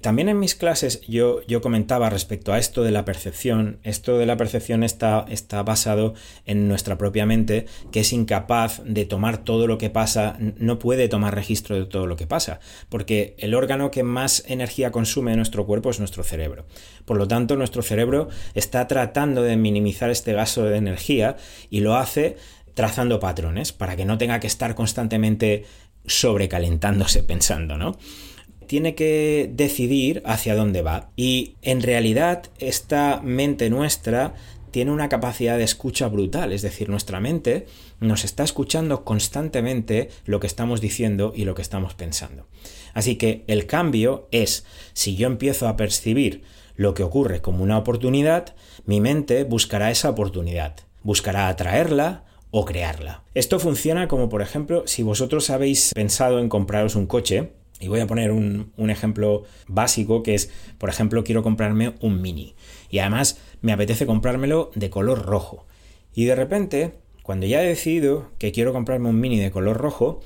También 0.00 0.30
en 0.30 0.38
mis 0.38 0.54
clases 0.54 1.02
yo, 1.06 1.42
yo, 1.46 1.60
comentaba 1.60 2.08
respecto 2.08 2.54
a 2.54 2.58
esto 2.58 2.82
de 2.82 2.90
la 2.90 3.04
percepción. 3.04 3.80
Esto 3.82 4.16
de 4.16 4.24
la 4.24 4.38
percepción 4.38 4.82
está, 4.82 5.26
está, 5.28 5.62
basado 5.62 6.14
en 6.46 6.68
nuestra 6.68 6.96
propia 6.96 7.26
mente, 7.26 7.66
que 7.92 8.00
es 8.00 8.14
incapaz 8.14 8.80
de 8.86 9.04
tomar 9.04 9.44
todo 9.44 9.66
lo 9.66 9.76
que 9.76 9.90
pasa, 9.90 10.38
no 10.38 10.78
puede 10.78 11.08
tomar 11.08 11.34
registro 11.34 11.76
de 11.76 11.84
todo 11.84 12.06
lo 12.06 12.16
que 12.16 12.26
pasa, 12.26 12.60
porque 12.88 13.34
el 13.38 13.54
órgano 13.54 13.90
que 13.90 14.02
más 14.02 14.42
energía 14.46 14.90
consume 14.90 15.32
en 15.32 15.36
nuestro 15.36 15.66
cuerpo 15.66 15.90
es 15.90 15.98
nuestro 15.98 16.22
cerebro. 16.22 16.64
Por 17.04 17.18
lo 17.18 17.28
tanto, 17.28 17.56
nuestro 17.56 17.82
cerebro 17.82 18.28
está 18.54 18.88
tratando 18.88 19.42
de 19.42 19.56
minimizar 19.56 20.08
este 20.08 20.32
gasto 20.32 20.64
de 20.64 20.78
energía 20.78 21.36
y 21.68 21.80
lo 21.80 21.96
hace 21.96 22.36
trazando 22.72 23.20
patrones 23.20 23.72
para 23.72 23.96
que 23.96 24.06
no 24.06 24.16
tenga 24.16 24.40
que 24.40 24.46
estar 24.46 24.74
constantemente 24.74 25.66
sobrecalentándose 26.06 27.22
pensando, 27.22 27.76
¿no? 27.76 27.98
Tiene 28.70 28.94
que 28.94 29.50
decidir 29.52 30.22
hacia 30.24 30.54
dónde 30.54 30.80
va. 30.80 31.10
Y 31.16 31.56
en 31.60 31.82
realidad 31.82 32.44
esta 32.60 33.20
mente 33.20 33.68
nuestra 33.68 34.34
tiene 34.70 34.92
una 34.92 35.08
capacidad 35.08 35.58
de 35.58 35.64
escucha 35.64 36.06
brutal, 36.06 36.52
es 36.52 36.62
decir, 36.62 36.88
nuestra 36.88 37.18
mente 37.18 37.66
nos 37.98 38.24
está 38.24 38.44
escuchando 38.44 39.02
constantemente 39.02 40.10
lo 40.24 40.38
que 40.38 40.46
estamos 40.46 40.80
diciendo 40.80 41.32
y 41.34 41.46
lo 41.46 41.56
que 41.56 41.62
estamos 41.62 41.94
pensando. 41.94 42.46
Así 42.94 43.16
que 43.16 43.42
el 43.48 43.66
cambio 43.66 44.28
es, 44.30 44.64
si 44.92 45.16
yo 45.16 45.26
empiezo 45.26 45.66
a 45.66 45.76
percibir 45.76 46.42
lo 46.76 46.94
que 46.94 47.02
ocurre 47.02 47.40
como 47.40 47.64
una 47.64 47.76
oportunidad, 47.76 48.54
mi 48.86 49.00
mente 49.00 49.42
buscará 49.42 49.90
esa 49.90 50.10
oportunidad, 50.10 50.76
buscará 51.02 51.48
atraerla 51.48 52.24
o 52.52 52.64
crearla. 52.64 53.24
Esto 53.34 53.58
funciona 53.58 54.06
como, 54.06 54.28
por 54.28 54.42
ejemplo, 54.42 54.84
si 54.86 55.02
vosotros 55.02 55.50
habéis 55.50 55.90
pensado 55.92 56.38
en 56.38 56.48
compraros 56.48 56.94
un 56.94 57.06
coche, 57.06 57.50
y 57.80 57.88
voy 57.88 58.00
a 58.00 58.06
poner 58.06 58.30
un, 58.30 58.72
un, 58.76 58.90
ejemplo 58.90 59.44
básico 59.66 60.22
que 60.22 60.34
es, 60.34 60.50
por 60.78 60.90
ejemplo, 60.90 61.24
quiero 61.24 61.42
comprarme 61.42 61.94
un 62.00 62.20
mini. 62.20 62.54
Y 62.90 62.98
además 62.98 63.38
me 63.62 63.72
apetece 63.72 64.06
comprármelo 64.06 64.70
de 64.74 64.90
color 64.90 65.24
rojo. 65.24 65.66
Y 66.14 66.26
de 66.26 66.34
repente, 66.34 66.92
cuando 67.22 67.46
ya 67.46 67.62
he 67.62 67.66
decidido 67.66 68.30
que 68.38 68.52
quiero 68.52 68.72
comprarme 68.72 69.08
un 69.08 69.20
mini 69.20 69.38
de 69.38 69.50
color 69.50 69.78
rojo, 69.78 70.20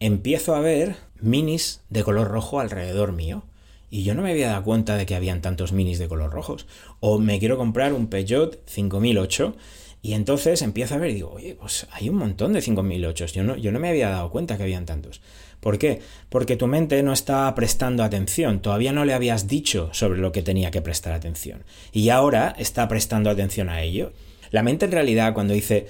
empiezo 0.00 0.54
a 0.54 0.60
ver 0.60 0.96
minis 1.20 1.82
de 1.90 2.02
color 2.02 2.28
rojo 2.28 2.60
alrededor 2.60 3.12
mío. 3.12 3.44
Y 3.90 4.04
yo 4.04 4.14
no 4.14 4.22
me 4.22 4.30
había 4.30 4.48
dado 4.48 4.64
cuenta 4.64 4.96
de 4.96 5.04
que 5.04 5.16
habían 5.16 5.42
tantos 5.42 5.72
minis 5.72 5.98
de 5.98 6.08
color 6.08 6.32
rojos. 6.32 6.66
O 7.00 7.18
me 7.18 7.38
quiero 7.38 7.56
comprar 7.56 7.92
un 7.92 8.06
Peugeot 8.06 8.58
5008 8.66 9.56
y 10.02 10.14
entonces 10.14 10.62
empiezo 10.62 10.94
a 10.94 10.98
ver 10.98 11.10
y 11.10 11.14
digo, 11.14 11.30
oye, 11.30 11.56
pues 11.60 11.86
hay 11.90 12.08
un 12.08 12.16
montón 12.16 12.54
de 12.54 12.62
5008. 12.62 13.26
Yo 13.26 13.44
no, 13.44 13.56
yo 13.56 13.70
no 13.70 13.78
me 13.78 13.90
había 13.90 14.08
dado 14.08 14.30
cuenta 14.30 14.56
que 14.56 14.62
habían 14.62 14.86
tantos. 14.86 15.20
¿Por 15.60 15.78
qué? 15.78 16.00
Porque 16.30 16.56
tu 16.56 16.66
mente 16.66 17.02
no 17.02 17.12
está 17.12 17.54
prestando 17.54 18.02
atención, 18.02 18.62
todavía 18.62 18.92
no 18.92 19.04
le 19.04 19.12
habías 19.12 19.46
dicho 19.46 19.90
sobre 19.92 20.20
lo 20.20 20.32
que 20.32 20.42
tenía 20.42 20.70
que 20.70 20.80
prestar 20.80 21.12
atención. 21.12 21.64
Y 21.92 22.08
ahora 22.08 22.54
está 22.58 22.88
prestando 22.88 23.28
atención 23.28 23.68
a 23.68 23.82
ello. 23.82 24.12
La 24.50 24.62
mente 24.62 24.86
en 24.86 24.92
realidad 24.92 25.34
cuando 25.34 25.54
dice 25.54 25.86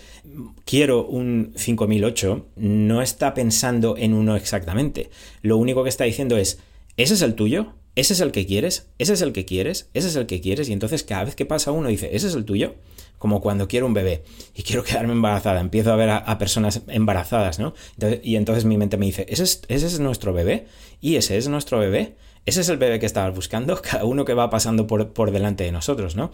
quiero 0.67 1.07
un 1.07 1.53
5008 1.57 2.47
no 2.57 3.01
está 3.01 3.33
pensando 3.33 3.97
en 3.97 4.13
uno 4.13 4.35
exactamente. 4.35 5.09
Lo 5.41 5.57
único 5.57 5.85
que 5.85 5.89
está 5.89 6.05
diciendo 6.05 6.37
es, 6.37 6.59
¿ese 6.97 7.15
es 7.15 7.23
el 7.23 7.37
tuyo? 7.37 7.75
¿Ese 7.97 8.13
es 8.15 8.21
el 8.21 8.33
que 8.33 8.47
quieres? 8.47 8.89
¿Ese 8.99 9.13
es 9.13 9.23
el 9.23 9.33
que 9.33 9.45
quieres? 9.45 9.89
¿Ese 9.95 10.09
es 10.09 10.17
el 10.17 10.27
que 10.27 10.41
quieres? 10.41 10.69
Y 10.69 10.73
entonces 10.73 11.03
cada 11.03 11.25
vez 11.25 11.35
que 11.35 11.47
pasa 11.47 11.73
uno 11.73 11.89
dice, 11.89 12.11
¿ese 12.13 12.29
es 12.29 12.35
el 12.35 12.45
tuyo? 12.45 12.75
como 13.21 13.43
cuando 13.43 13.69
quiero 13.69 13.85
un 13.85 13.93
bebé 13.93 14.25
y 14.55 14.63
quiero 14.63 14.83
quedarme 14.83 15.13
embarazada, 15.13 15.61
empiezo 15.61 15.93
a 15.93 15.97
ver 15.97 16.09
a, 16.09 16.39
personas 16.39 16.81
embarazadas, 16.89 17.59
¿no? 17.59 17.75
y 18.23 18.37
entonces 18.37 18.65
mi 18.65 18.79
mente 18.79 18.97
me 18.97 19.05
dice, 19.05 19.27
¿ese 19.29 19.43
es, 19.43 19.61
¿ese 19.69 19.87
es 19.87 20.01
nuestro 20.01 20.33
bebé? 20.33 20.67
¿Y 21.03 21.17
ese 21.17 21.37
es 21.37 21.47
nuestro 21.47 21.79
bebé? 21.79 22.17
Ese 22.47 22.63
es 22.63 22.71
el 22.71 22.79
bebé 22.79 22.99
que 22.99 23.05
estabas 23.05 23.35
buscando, 23.35 23.81
cada 23.83 24.07
uno 24.07 24.25
que 24.25 24.33
va 24.33 24.49
pasando 24.49 24.87
por, 24.87 25.13
por 25.13 25.33
delante 25.33 25.65
de 25.65 25.71
nosotros, 25.71 26.17
¿no? 26.17 26.31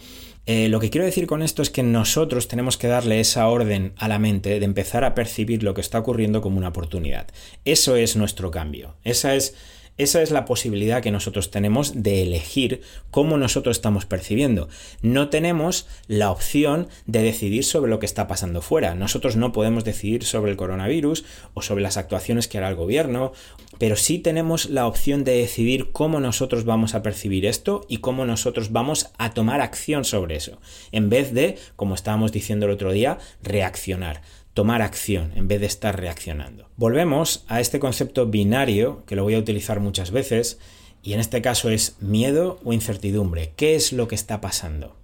Eh, 0.47 0.69
lo 0.69 0.79
que 0.79 0.91
quiero 0.91 1.05
decir 1.05 1.27
con 1.27 1.43
esto 1.43 1.61
es 1.61 1.71
que 1.71 1.83
nosotros 1.83 2.47
tenemos 2.47 2.77
que 2.77 2.87
darle 2.87 3.19
esa 3.19 3.49
orden 3.49 3.93
a 3.97 4.07
la 4.07 4.21
mente 4.21 4.61
de 4.61 4.65
empezar 4.65 5.03
a 5.03 5.17
percibir 5.17 5.65
lo 5.65 5.75
que 5.75 5.81
está 5.81 5.99
ocurriendo 5.99 6.41
como 6.41 6.59
una 6.59 6.69
oportunidad. 6.69 7.27
Eso 7.65 7.97
es 7.97 8.15
nuestro 8.15 8.53
cambio. 8.53 8.95
Esa 9.03 9.35
es 9.35 9.57
esa 9.99 10.23
es 10.23 10.31
la 10.31 10.45
posibilidad 10.45 11.03
que 11.03 11.11
nosotros 11.11 11.51
tenemos 11.51 12.03
de 12.03 12.23
elegir 12.23 12.83
cómo 13.11 13.39
nosotros 13.39 13.77
estamos 13.77 14.05
percibiendo. 14.05 14.69
No 15.03 15.31
tenemos 15.31 15.87
la 16.07 16.31
opción 16.31 16.89
de 17.07 17.23
decidir 17.23 17.65
sobre 17.65 17.91
lo 17.91 17.99
que 17.99 18.07
está 18.07 18.27
pasando 18.27 18.61
fuera. 18.61 18.95
Nosotros 18.95 19.37
no 19.37 19.53
podemos 19.53 19.85
decidir 19.85 20.25
sobre 20.25 20.51
el 20.51 20.57
coronavirus 20.57 21.25
o 21.55 21.63
sobre 21.63 21.83
las 21.83 21.97
actuaciones 21.97 22.47
que 22.49 22.59
hará 22.59 22.69
el 22.69 22.77
gobierno, 22.77 23.33
pero 23.79 23.97
sí 23.97 24.19
tenemos 24.19 24.69
la 24.69 24.87
opción 24.87 25.25
de 25.25 25.39
decidir 25.39 25.93
cómo 25.93 26.21
nosotros 26.21 26.65
vamos 26.65 26.95
a 26.95 27.03
percibir 27.03 27.47
esto 27.47 27.85
y 27.89 27.99
cómo 27.99 28.25
nosotros 28.27 28.73
vamos 28.73 29.11
a 29.19 29.33
tomar 29.33 29.61
acción 29.61 30.05
sobre 30.05 30.37
eso, 30.37 30.59
en 30.93 31.09
vez 31.09 31.33
de, 31.33 31.59
como 31.77 31.95
estábamos 31.95 32.33
diciendo 32.33 32.67
el 32.67 32.73
otro 32.73 32.93
día, 32.93 33.19
reaccionar 33.43 34.23
tomar 34.57 34.81
acción 34.81 35.33
en 35.37 35.49
vez 35.49 35.61
de 35.61 35.67
estar 35.67 36.01
reaccionando. 36.01 36.71
Volvemos 36.79 37.45
a 37.47 37.61
este 37.61 37.79
concepto 37.79 38.25
binario, 38.25 39.05
que 39.05 39.15
lo 39.15 39.23
voy 39.23 39.35
a 39.35 39.39
utilizar 39.39 39.81
muchas 39.81 40.13
veces, 40.13 40.59
y 41.03 41.13
en 41.13 41.21
este 41.21 41.43
caso 41.43 41.69
es 41.69 41.97
miedo 42.01 42.59
o 42.65 42.73
incertidumbre. 42.73 43.53
¿Qué 43.55 43.75
es 43.75 43.93
lo 43.93 44.09
que 44.09 44.15
está 44.15 44.41
pasando? 44.41 44.97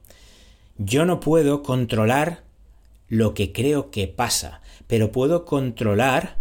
Yo 0.79 1.05
no 1.05 1.21
puedo 1.21 1.63
controlar 1.63 2.45
lo 3.09 3.35
que 3.35 3.53
creo 3.53 3.91
que 3.91 4.09
pasa, 4.09 4.63
pero 4.87 5.13
puedo 5.13 5.45
controlar 5.45 6.39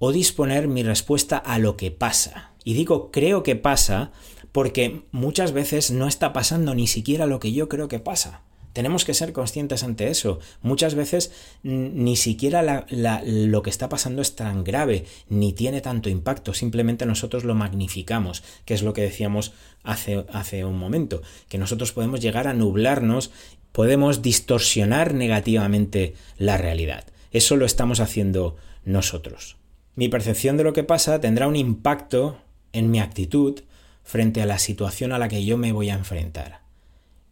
o 0.00 0.10
disponer 0.10 0.66
mi 0.66 0.82
respuesta 0.82 1.38
a 1.38 1.60
lo 1.60 1.76
que 1.76 1.92
pasa. 1.92 2.50
Y 2.64 2.74
digo 2.74 3.12
creo 3.12 3.44
que 3.44 3.54
pasa 3.54 4.10
porque 4.50 5.02
muchas 5.12 5.52
veces 5.52 5.92
no 5.92 6.08
está 6.08 6.32
pasando 6.32 6.74
ni 6.74 6.88
siquiera 6.88 7.26
lo 7.26 7.38
que 7.38 7.52
yo 7.52 7.68
creo 7.68 7.86
que 7.86 8.00
pasa. 8.00 8.42
Tenemos 8.72 9.04
que 9.04 9.14
ser 9.14 9.32
conscientes 9.32 9.82
ante 9.82 10.08
eso. 10.08 10.38
Muchas 10.62 10.94
veces 10.94 11.32
ni 11.62 12.16
siquiera 12.16 12.86
lo 13.24 13.62
que 13.62 13.70
está 13.70 13.88
pasando 13.88 14.22
es 14.22 14.36
tan 14.36 14.64
grave, 14.64 15.04
ni 15.28 15.52
tiene 15.52 15.80
tanto 15.80 16.08
impacto, 16.08 16.54
simplemente 16.54 17.06
nosotros 17.06 17.44
lo 17.44 17.54
magnificamos, 17.54 18.42
que 18.64 18.74
es 18.74 18.82
lo 18.82 18.92
que 18.92 19.02
decíamos 19.02 19.52
hace, 19.82 20.24
hace 20.32 20.64
un 20.64 20.78
momento, 20.78 21.22
que 21.48 21.58
nosotros 21.58 21.92
podemos 21.92 22.20
llegar 22.20 22.46
a 22.46 22.54
nublarnos, 22.54 23.30
podemos 23.72 24.22
distorsionar 24.22 25.14
negativamente 25.14 26.14
la 26.38 26.56
realidad. 26.56 27.04
Eso 27.32 27.56
lo 27.56 27.66
estamos 27.66 28.00
haciendo 28.00 28.56
nosotros. 28.84 29.56
Mi 29.94 30.08
percepción 30.08 30.56
de 30.56 30.64
lo 30.64 30.72
que 30.72 30.84
pasa 30.84 31.20
tendrá 31.20 31.46
un 31.46 31.56
impacto 31.56 32.38
en 32.72 32.90
mi 32.90 33.00
actitud 33.00 33.60
frente 34.02 34.42
a 34.42 34.46
la 34.46 34.58
situación 34.58 35.12
a 35.12 35.18
la 35.18 35.28
que 35.28 35.44
yo 35.44 35.58
me 35.58 35.72
voy 35.72 35.90
a 35.90 35.94
enfrentar. 35.94 36.60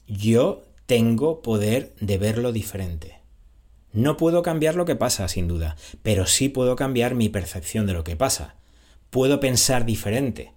Yo 0.06 0.64
tengo 0.88 1.42
poder 1.42 1.92
de 2.00 2.16
verlo 2.16 2.50
diferente. 2.50 3.20
No 3.92 4.16
puedo 4.16 4.40
cambiar 4.42 4.74
lo 4.74 4.86
que 4.86 4.96
pasa, 4.96 5.28
sin 5.28 5.46
duda, 5.46 5.76
pero 6.02 6.24
sí 6.24 6.48
puedo 6.48 6.76
cambiar 6.76 7.14
mi 7.14 7.28
percepción 7.28 7.86
de 7.86 7.92
lo 7.92 8.04
que 8.04 8.16
pasa. 8.16 8.54
Puedo 9.10 9.38
pensar 9.38 9.84
diferente 9.84 10.54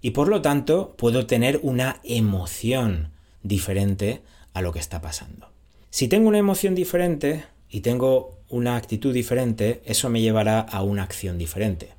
y 0.00 0.12
por 0.12 0.28
lo 0.28 0.40
tanto 0.40 0.94
puedo 0.96 1.26
tener 1.26 1.60
una 1.62 2.00
emoción 2.02 3.10
diferente 3.42 4.22
a 4.54 4.62
lo 4.62 4.72
que 4.72 4.78
está 4.78 5.02
pasando. 5.02 5.50
Si 5.90 6.08
tengo 6.08 6.28
una 6.28 6.38
emoción 6.38 6.74
diferente 6.74 7.44
y 7.68 7.80
tengo 7.80 8.38
una 8.48 8.76
actitud 8.76 9.12
diferente, 9.12 9.82
eso 9.84 10.08
me 10.08 10.22
llevará 10.22 10.60
a 10.60 10.82
una 10.82 11.02
acción 11.02 11.36
diferente. 11.36 11.90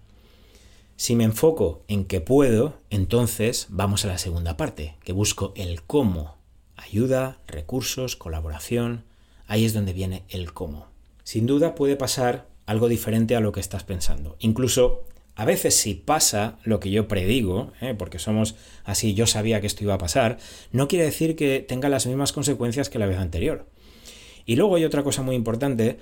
Si 0.97 1.15
me 1.15 1.23
enfoco 1.23 1.83
en 1.87 2.05
que 2.05 2.19
puedo, 2.19 2.79
entonces 2.89 3.67
vamos 3.69 4.05
a 4.05 4.07
la 4.07 4.17
segunda 4.17 4.57
parte, 4.57 4.95
que 5.03 5.13
busco 5.13 5.53
el 5.55 5.83
cómo. 5.83 6.34
Ayuda, 6.75 7.39
recursos, 7.47 8.15
colaboración, 8.15 9.03
Ahí 9.47 9.65
es 9.65 9.73
donde 9.73 9.93
viene 9.93 10.23
el 10.29 10.53
cómo. 10.53 10.87
Sin 11.23 11.45
duda 11.45 11.75
puede 11.75 11.95
pasar 11.95 12.47
algo 12.65 12.87
diferente 12.87 13.35
a 13.35 13.39
lo 13.39 13.51
que 13.51 13.59
estás 13.59 13.83
pensando. 13.83 14.35
Incluso 14.39 15.03
a 15.35 15.45
veces 15.45 15.75
si 15.75 15.93
pasa 15.93 16.57
lo 16.63 16.79
que 16.79 16.89
yo 16.89 17.07
predigo, 17.07 17.73
¿eh? 17.81 17.93
porque 17.97 18.19
somos 18.19 18.55
así, 18.83 19.13
yo 19.13 19.27
sabía 19.27 19.61
que 19.61 19.67
esto 19.67 19.83
iba 19.83 19.93
a 19.93 19.99
pasar, 19.99 20.37
no 20.71 20.87
quiere 20.87 21.05
decir 21.05 21.35
que 21.35 21.59
tenga 21.59 21.89
las 21.89 22.07
mismas 22.07 22.31
consecuencias 22.31 22.89
que 22.89 22.99
la 22.99 23.05
vez 23.05 23.17
anterior. 23.17 23.65
Y 24.45 24.55
luego 24.55 24.75
hay 24.75 24.85
otra 24.85 25.03
cosa 25.03 25.21
muy 25.21 25.35
importante 25.35 25.99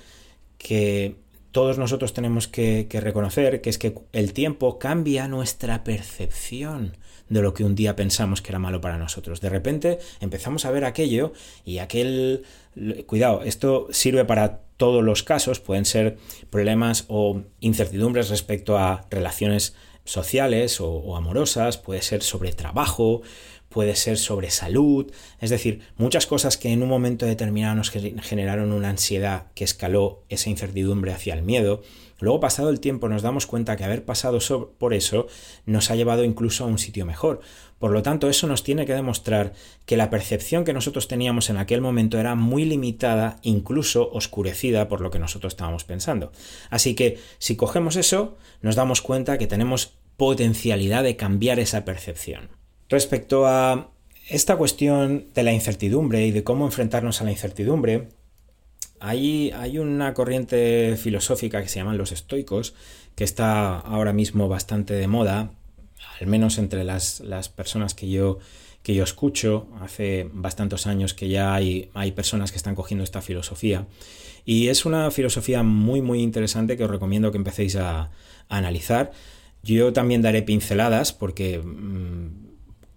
que 0.57 1.15
todos 1.51 1.77
nosotros 1.77 2.13
tenemos 2.13 2.47
que, 2.47 2.87
que, 2.89 3.01
reconocer, 3.01 3.61
que 3.61 3.69
es 3.69 3.77
que 3.77 3.95
el 4.13 4.33
tiempo 4.33 4.79
cambia 4.79 5.27
nuestra 5.27 5.83
percepción 5.83 6.95
de 7.33 7.41
lo 7.41 7.53
que 7.53 7.63
un 7.63 7.75
día 7.75 7.95
pensamos 7.95 8.41
que 8.41 8.51
era 8.51 8.59
malo 8.59 8.81
para 8.81 8.97
nosotros. 8.97 9.41
De 9.41 9.49
repente 9.49 9.99
empezamos 10.21 10.65
a 10.65 10.71
ver 10.71 10.85
aquello 10.85 11.33
y 11.65 11.79
aquel... 11.79 12.43
Cuidado, 13.05 13.43
esto 13.43 13.87
sirve 13.91 14.25
para 14.25 14.61
todos 14.77 15.03
los 15.03 15.21
casos, 15.21 15.59
pueden 15.59 15.85
ser 15.85 16.17
problemas 16.49 17.05
o 17.07 17.41
incertidumbres 17.59 18.29
respecto 18.29 18.77
a 18.77 19.05
relaciones 19.11 19.75
sociales 20.05 20.81
o, 20.81 21.15
amorosas, 21.15 21.77
puede 21.77 22.01
ser 22.01 22.23
sobre 22.23 22.51
trabajo, 22.51 23.21
puede 23.73 23.95
ser 23.95 24.19
sobre 24.19 24.51
salud, 24.51 25.11
es 25.41 25.49
decir, 25.49 25.81
muchas 25.97 26.27
cosas 26.27 26.57
que 26.57 26.69
en 26.69 26.83
un 26.83 26.89
momento 26.89 27.25
determinado 27.25 27.75
nos 27.75 27.89
generaron 27.89 28.71
una 28.71 28.89
ansiedad 28.89 29.47
que 29.55 29.63
escaló 29.63 30.21
esa 30.29 30.51
incertidumbre 30.51 31.11
hacia 31.11 31.33
el 31.33 31.41
miedo. 31.41 31.81
Luego, 32.19 32.39
pasado 32.39 32.69
el 32.69 32.79
tiempo, 32.79 33.09
nos 33.09 33.23
damos 33.23 33.47
cuenta 33.47 33.75
que 33.75 33.83
haber 33.83 34.05
pasado 34.05 34.37
por 34.77 34.93
eso 34.93 35.25
nos 35.65 35.89
ha 35.89 35.95
llevado 35.95 36.23
incluso 36.23 36.63
a 36.63 36.67
un 36.67 36.77
sitio 36.77 37.05
mejor. 37.05 37.41
Por 37.79 37.91
lo 37.91 38.03
tanto, 38.03 38.29
eso 38.29 38.45
nos 38.47 38.63
tiene 38.63 38.85
que 38.85 38.93
demostrar 38.93 39.53
que 39.87 39.97
la 39.97 40.11
percepción 40.11 40.63
que 40.63 40.71
nosotros 40.73 41.07
teníamos 41.07 41.49
en 41.49 41.57
aquel 41.57 41.81
momento 41.81 42.19
era 42.19 42.35
muy 42.35 42.65
limitada, 42.65 43.39
incluso 43.41 44.09
oscurecida 44.11 44.87
por 44.87 45.01
lo 45.01 45.09
que 45.09 45.19
nosotros 45.19 45.53
estábamos 45.53 45.83
pensando. 45.83 46.31
Así 46.69 46.93
que, 46.93 47.17
si 47.39 47.55
cogemos 47.55 47.95
eso, 47.95 48.37
nos 48.61 48.75
damos 48.75 49.01
cuenta 49.01 49.39
que 49.39 49.47
tenemos 49.47 49.93
potencialidad 50.15 51.03
de 51.03 51.17
cambiar 51.17 51.59
esa 51.59 51.83
percepción. 51.83 52.49
Respecto 52.93 53.47
a 53.47 53.89
esta 54.29 54.55
cuestión 54.55 55.25
de 55.33 55.41
la 55.41 55.51
incertidumbre 55.51 56.27
y 56.27 56.31
de 56.31 56.43
cómo 56.43 56.63
enfrentarnos 56.65 57.21
a 57.21 57.23
la 57.23 57.31
incertidumbre, 57.31 58.09
hay, 58.99 59.49
hay, 59.49 59.79
una 59.79 60.13
corriente 60.13 60.95
filosófica 60.95 61.63
que 61.63 61.69
se 61.69 61.79
llaman 61.79 61.97
los 61.97 62.11
estoicos, 62.11 62.75
que 63.15 63.23
está 63.23 63.79
ahora 63.79 64.13
mismo 64.13 64.47
bastante 64.47 64.93
de 64.93 65.07
moda, 65.07 65.49
al 66.19 66.27
menos 66.27 66.59
entre 66.59 66.83
las, 66.83 67.21
las 67.21 67.49
personas 67.49 67.95
que 67.95 68.11
yo, 68.11 68.37
que 68.83 68.93
yo 68.93 69.03
escucho. 69.03 69.65
Hace 69.81 70.29
bastantes 70.31 70.85
años 70.85 71.15
que 71.15 71.29
ya 71.29 71.55
hay, 71.55 71.89
hay 71.95 72.11
personas 72.11 72.51
que 72.51 72.57
están 72.57 72.75
cogiendo 72.75 73.03
esta 73.03 73.23
filosofía. 73.23 73.87
Y 74.45 74.67
es 74.67 74.85
una 74.85 75.09
filosofía 75.09 75.63
muy, 75.63 76.03
muy 76.03 76.21
interesante 76.21 76.77
que 76.77 76.83
os 76.83 76.91
recomiendo 76.91 77.31
que 77.31 77.39
empecéis 77.39 77.75
a, 77.75 78.11
analizar. 78.49 79.13
Yo 79.63 79.93
también 79.93 80.21
daré 80.21 80.43
pinceladas 80.43 81.11
porque... 81.11 81.57
Mmm, 81.57 82.52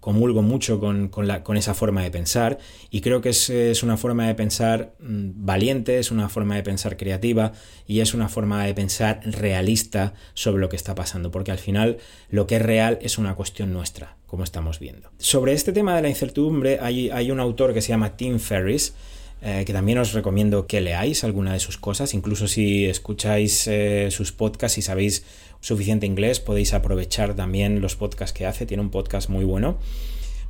comulgo 0.06 0.40
mucho 0.40 0.78
con, 0.78 1.56
esa 1.56 1.74
forma 1.74 2.04
de 2.04 2.12
pensar 2.12 2.58
y 2.92 3.00
creo 3.00 3.20
que 3.20 3.30
es, 3.30 3.82
una 3.82 3.96
forma 3.96 4.28
de 4.28 4.36
pensar 4.36 4.94
mm, 5.00 5.44
valiente, 5.44 5.98
es 5.98 6.12
una 6.12 6.28
forma 6.28 6.54
de 6.54 6.62
pensar 6.62 6.96
creativa 6.96 7.50
y 7.88 7.98
es 7.98 8.14
una 8.14 8.28
forma 8.28 8.64
de 8.64 8.72
pensar 8.72 9.20
realista 9.24 10.14
sobre 10.32 10.60
lo 10.60 10.68
que 10.68 10.76
está 10.76 10.94
pasando, 10.94 11.32
porque 11.32 11.50
al 11.50 11.58
final 11.58 11.96
lo 12.30 12.46
que 12.46 12.54
es 12.54 12.62
real 12.62 13.00
es 13.02 13.18
una 13.18 13.34
cuestión 13.34 13.72
nuestra, 13.72 14.16
como 14.28 14.44
estamos 14.44 14.78
viendo. 14.78 15.10
Sobre 15.18 15.54
este 15.54 15.72
tema 15.72 15.96
de 15.96 16.02
la 16.02 16.08
incertidumbre 16.08 16.78
hay, 16.80 17.10
hay 17.10 17.32
un 17.32 17.40
autor 17.40 17.74
que 17.74 17.82
se 17.82 17.88
llama 17.88 18.16
Tim 18.16 18.38
Ferriss, 18.38 18.94
eh, 19.42 19.64
que 19.66 19.72
también 19.72 19.98
os 19.98 20.12
recomiendo 20.12 20.66
que 20.66 20.80
leáis 20.80 21.22
alguna 21.22 21.52
de 21.52 21.60
sus 21.60 21.76
cosas, 21.76 22.14
incluso 22.14 22.48
si 22.48 22.86
escucháis 22.86 23.66
eh, 23.66 24.08
sus 24.10 24.32
podcasts 24.32 24.78
y 24.78 24.82
sabéis 24.82 25.24
suficiente 25.60 26.06
inglés, 26.06 26.40
podéis 26.40 26.72
aprovechar 26.72 27.34
también 27.34 27.80
los 27.80 27.96
podcasts 27.96 28.32
que 28.32 28.46
hace, 28.46 28.66
tiene 28.66 28.82
un 28.82 28.90
podcast 28.90 29.28
muy 29.28 29.44
bueno. 29.44 29.78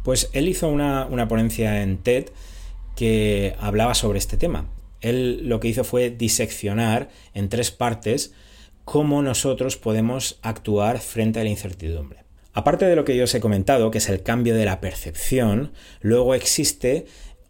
Pues 0.03 0.31
él 0.35 0.49
hizo 0.49 0.69
una, 0.69 1.29
ponencia 1.29 1.83
en 1.83 1.99
TED 1.99 2.27
que 2.95 3.57
hablaba 3.59 3.95
sobre 3.95 4.19
este 4.19 4.37
tema. 4.37 4.71
Él 5.01 5.49
lo 5.49 5.59
que 5.59 5.69
hizo 5.69 5.83
fue 5.83 6.11
diseccionar 6.11 7.09
en 7.35 7.49
tres 7.49 7.73
partes 7.73 8.33
cómo 8.85 9.21
nosotros 9.21 9.77
podemos 9.77 10.39
actuar 10.43 11.01
frente 11.01 11.41
a 11.41 11.43
la 11.43 11.51
incertidumbre. 11.51 12.21
Aparte 12.53 12.87
de 12.87 12.97
lo 12.97 13.05
que 13.05 13.17
yo 13.17 13.25
os 13.25 13.35
he 13.35 13.41
comentado, 13.41 13.91
que 13.91 13.99
es 13.99 14.09
el 14.09 14.23
cambio 14.23 14.55
de 14.55 14.65
la 14.65 14.81
percepción, 14.81 15.73
luego 16.01 16.35
existe 16.35 17.07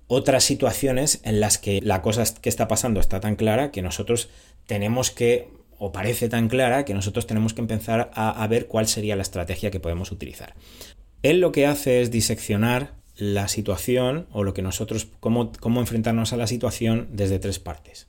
otras 0.08 0.44
situaciones 0.44 1.20
en 1.24 1.40
las 1.40 1.58
que 1.58 1.80
la 1.82 2.02
cosa 2.02 2.24
que 2.40 2.48
está 2.48 2.68
pasando 2.68 3.00
está 3.00 3.20
tan 3.20 3.36
clara 3.36 3.70
que 3.70 3.82
nosotros 3.82 4.28
tenemos 4.66 5.10
que 5.10 5.48
o 5.78 5.92
parece 5.92 6.28
tan 6.28 6.48
clara 6.48 6.84
que 6.84 6.94
nosotros 6.94 7.26
tenemos 7.26 7.52
que 7.54 7.60
empezar 7.60 8.10
a, 8.14 8.46
ver 8.46 8.66
cuál 8.66 8.86
sería 8.86 9.16
la 9.16 9.22
estrategia 9.22 9.70
que 9.70 9.80
podemos 9.80 10.10
utilizar. 10.10 10.54
Él 11.22 11.40
lo 11.40 11.52
que 11.52 11.66
hace 11.66 12.00
es 12.00 12.10
diseccionar 12.10 12.94
la 13.16 13.48
situación 13.48 14.26
o 14.32 14.42
lo 14.42 14.54
que 14.54 14.62
nosotros, 14.62 15.08
cómo, 15.20 15.52
cómo 15.60 15.80
enfrentarnos 15.80 16.32
a 16.32 16.36
la 16.36 16.46
situación 16.46 17.08
desde 17.12 17.38
tres 17.38 17.58
partes. 17.58 18.08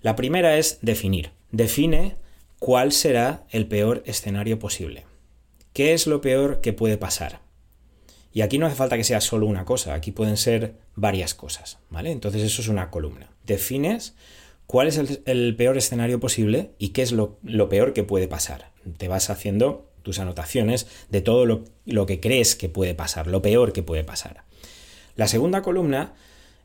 La 0.00 0.16
primera 0.16 0.56
es 0.56 0.78
definir. 0.82 1.32
Define 1.50 2.16
cuál 2.58 2.92
será 2.92 3.44
el 3.50 3.66
peor 3.66 4.02
escenario 4.06 4.58
posible. 4.58 5.04
¿Qué 5.72 5.92
es 5.92 6.06
lo 6.06 6.20
peor 6.20 6.60
que 6.60 6.72
puede 6.72 6.96
pasar? 6.96 7.43
Y 8.34 8.42
aquí 8.42 8.58
no 8.58 8.66
hace 8.66 8.74
falta 8.74 8.96
que 8.96 9.04
sea 9.04 9.20
solo 9.20 9.46
una 9.46 9.64
cosa, 9.64 9.94
aquí 9.94 10.10
pueden 10.10 10.36
ser 10.36 10.74
varias 10.96 11.34
cosas, 11.34 11.78
¿vale? 11.88 12.10
Entonces 12.10 12.42
eso 12.42 12.62
es 12.62 12.68
una 12.68 12.90
columna. 12.90 13.30
Defines 13.46 14.16
cuál 14.66 14.88
es 14.88 14.98
el, 14.98 15.54
peor 15.56 15.78
escenario 15.78 16.18
posible 16.18 16.72
y 16.76 16.88
qué 16.88 17.02
es 17.02 17.12
lo, 17.12 17.38
peor 17.68 17.92
que 17.92 18.02
puede 18.02 18.26
pasar. 18.26 18.72
Te 18.98 19.06
vas 19.06 19.30
haciendo 19.30 19.88
tus 20.02 20.18
anotaciones 20.18 20.88
de 21.10 21.20
todo 21.20 21.46
lo, 21.46 21.64
lo 21.86 22.06
que 22.06 22.18
crees 22.18 22.56
que 22.56 22.68
puede 22.68 22.96
pasar, 22.96 23.28
lo 23.28 23.40
peor 23.40 23.72
que 23.72 23.84
puede 23.84 24.02
pasar. 24.02 24.42
La 25.14 25.28
segunda 25.28 25.62
columna 25.62 26.14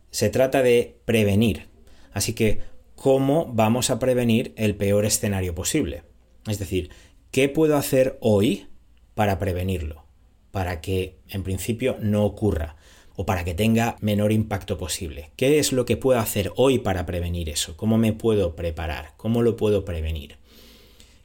se 0.10 0.30
trata 0.30 0.64
de 0.64 0.98
prevenir. 1.06 1.68
Así 2.14 2.34
que, 2.34 2.62
¿cómo 2.96 3.46
vamos 3.54 3.92
a 3.92 4.00
prevenir 4.00 4.54
el 4.56 4.76
peor 4.76 5.06
escenario 5.06 5.54
posible? 5.54 6.02
Es 6.48 6.58
decir, 6.58 6.90
¿qué 7.30 7.48
puedo 7.48 7.78
hacer 7.78 8.18
hoy 8.22 8.70
para 9.14 9.38
prevenirlo? 9.38 10.09
Para 10.52 10.82
que 10.82 11.16
en 11.30 11.44
principio 11.44 11.98
no 12.00 12.26
ocurra 12.26 12.76
o 13.16 13.26
para 13.26 13.44
que 13.44 13.54
tenga 13.54 13.98
menor 14.00 14.32
impacto 14.32 14.78
posible. 14.78 15.32
¿Qué 15.36 15.60
es 15.60 15.74
lo 15.74 15.84
que 15.84 15.98
puedo 15.98 16.20
hacer 16.20 16.54
hoy 16.56 16.80
para 16.80 17.06
prevenir 17.06 17.50
eso? 17.50 17.76
¿Cómo 17.76 17.98
me 17.98 18.14
puedo 18.14 18.56
preparar? 18.56 19.14
¿Cómo 19.18 19.42
lo 19.42 19.58
puedo 19.58 19.84
prevenir? 19.84 20.38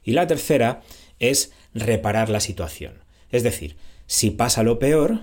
Y 0.03 0.11
la 0.11 0.27
tercera 0.27 0.81
es 1.19 1.53
reparar 1.73 2.29
la 2.29 2.41
situación. 2.41 2.95
Es 3.31 3.43
decir, 3.43 3.77
si 4.07 4.29
pasa 4.29 4.61
lo 4.61 4.77
peor, 4.77 5.21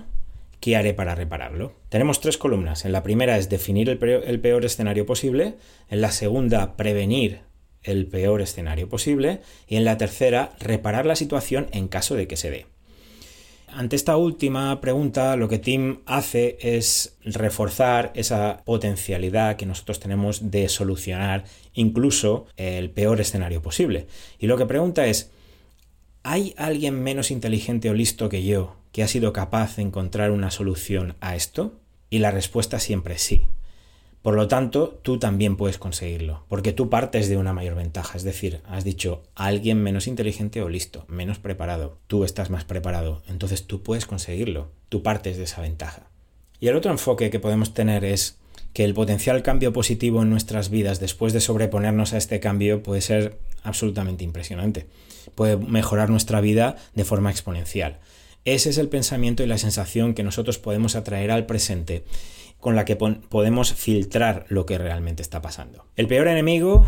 ¿qué 0.59 0.75
haré 0.75 0.93
para 0.93 1.13
repararlo? 1.13 1.73
Tenemos 1.89 2.21
tres 2.21 2.37
columnas. 2.37 2.85
En 2.85 2.91
la 2.91 3.03
primera 3.03 3.37
es 3.37 3.49
definir 3.49 3.87
el 3.89 3.99
peor, 3.99 4.65
escenario 4.65 5.05
posible, 5.05 5.55
en 5.89 6.01
la 6.01 6.11
segunda 6.11 6.75
prevenir 6.75 7.41
el 7.83 8.07
peor 8.07 8.41
escenario 8.41 8.89
posible 8.89 9.41
y 9.67 9.75
en 9.75 9.85
la 9.85 9.97
tercera 9.97 10.55
reparar 10.59 11.05
la 11.05 11.15
situación 11.15 11.67
en 11.71 11.87
caso 11.87 12.15
de 12.15 12.27
que 12.27 12.37
se 12.37 12.49
dé. 12.49 12.65
Ante 13.75 13.95
esta 13.95 14.17
última 14.17 14.79
pregunta, 14.81 15.35
lo 15.35 15.49
que 15.49 15.57
Tim 15.57 16.01
hace 16.05 16.57
es 16.61 17.15
reforzar 17.23 18.11
esa 18.13 18.61
potencialidad 18.65 19.55
que 19.55 19.65
nosotros 19.65 19.99
tenemos 19.99 20.51
de 20.51 20.69
solucionar 20.69 21.45
incluso 21.73 22.45
el 22.55 22.91
peor 22.91 23.19
escenario 23.19 23.61
posible. 23.61 24.05
Y 24.37 24.45
lo 24.45 24.57
que 24.57 24.67
pregunta 24.67 25.07
es, 25.07 25.31
¿hay 26.21 26.53
alguien 26.57 27.01
menos 27.01 27.31
inteligente 27.31 27.89
o 27.89 27.93
listo 27.93 28.29
que 28.29 28.43
yo 28.43 28.75
que 28.91 29.01
ha 29.01 29.07
sido 29.07 29.33
capaz 29.33 29.77
de 29.77 29.81
encontrar 29.81 30.29
una 30.29 30.51
solución 30.51 31.15
a 31.19 31.35
esto? 31.35 31.73
Y 32.11 32.19
la 32.19 32.29
respuesta 32.29 32.79
siempre 32.79 33.15
es 33.15 33.21
sí. 33.23 33.47
Por 34.23 34.35
lo 34.35 34.47
tanto, 34.47 35.01
tú 35.03 35.19
también 35.19 35.57
puedes 35.57 35.77
conseguirlo, 35.77 36.45
porque 36.47 36.71
tú 36.71 36.89
partes 36.89 37.27
de 37.27 37.35
una 37.35 37.51
mayor 37.51 37.75
ventaja. 37.75 38.17
Es 38.17 38.23
decir, 38.23 38.61
has 38.65 38.85
dicho 38.85 39.21
alguien 39.35 39.83
menos 39.83 40.07
inteligente 40.07 40.61
o 40.61 40.69
listo, 40.69 41.03
menos 41.09 41.39
preparado. 41.39 41.97
Tú 42.07 42.23
estás 42.23 42.49
más 42.49 42.63
preparado, 42.63 43.21
entonces 43.27 43.67
tú 43.67 43.83
puedes 43.83 44.05
conseguirlo. 44.05 44.71
Tú 44.87 45.03
partes 45.03 45.35
de 45.35 45.43
esa 45.43 45.61
ventaja. 45.61 46.07
Y 46.61 46.69
el 46.69 46.77
otro 46.77 46.89
enfoque 46.89 47.29
que 47.29 47.41
podemos 47.41 47.73
tener 47.73 48.05
es 48.05 48.37
que 48.71 48.85
el 48.85 48.93
potencial 48.93 49.43
cambio 49.43 49.73
positivo 49.73 50.21
en 50.21 50.29
nuestras 50.29 50.69
vidas 50.69 51.01
después 51.01 51.33
de 51.33 51.41
sobreponernos 51.41 52.13
a 52.13 52.17
este 52.17 52.39
cambio 52.39 52.81
puede 52.81 53.01
ser 53.01 53.37
absolutamente 53.61 54.23
impresionante. 54.23 54.87
Puede 55.35 55.57
mejorar 55.57 56.09
nuestra 56.09 56.39
vida 56.39 56.77
de 56.95 57.03
forma 57.03 57.29
exponencial. 57.29 57.99
Ese 58.45 58.69
es 58.69 58.77
el 58.77 58.87
pensamiento 58.87 59.43
y 59.43 59.47
la 59.47 59.57
sensación 59.57 60.13
que 60.13 60.23
nosotros 60.23 60.59
podemos 60.59 60.95
atraer 60.95 61.31
al 61.31 61.45
presente 61.45 62.05
con 62.63 62.75
la 62.75 62.85
que 62.85 62.95
podemos 62.95 63.73
filtrar 63.73 64.45
lo 64.47 64.65
que 64.65 64.79
realmente 64.79 65.21
está 65.21 65.41
pasando. 65.41 65.85
El 65.97 66.07
peor 66.07 66.27
enemigo 66.29 66.87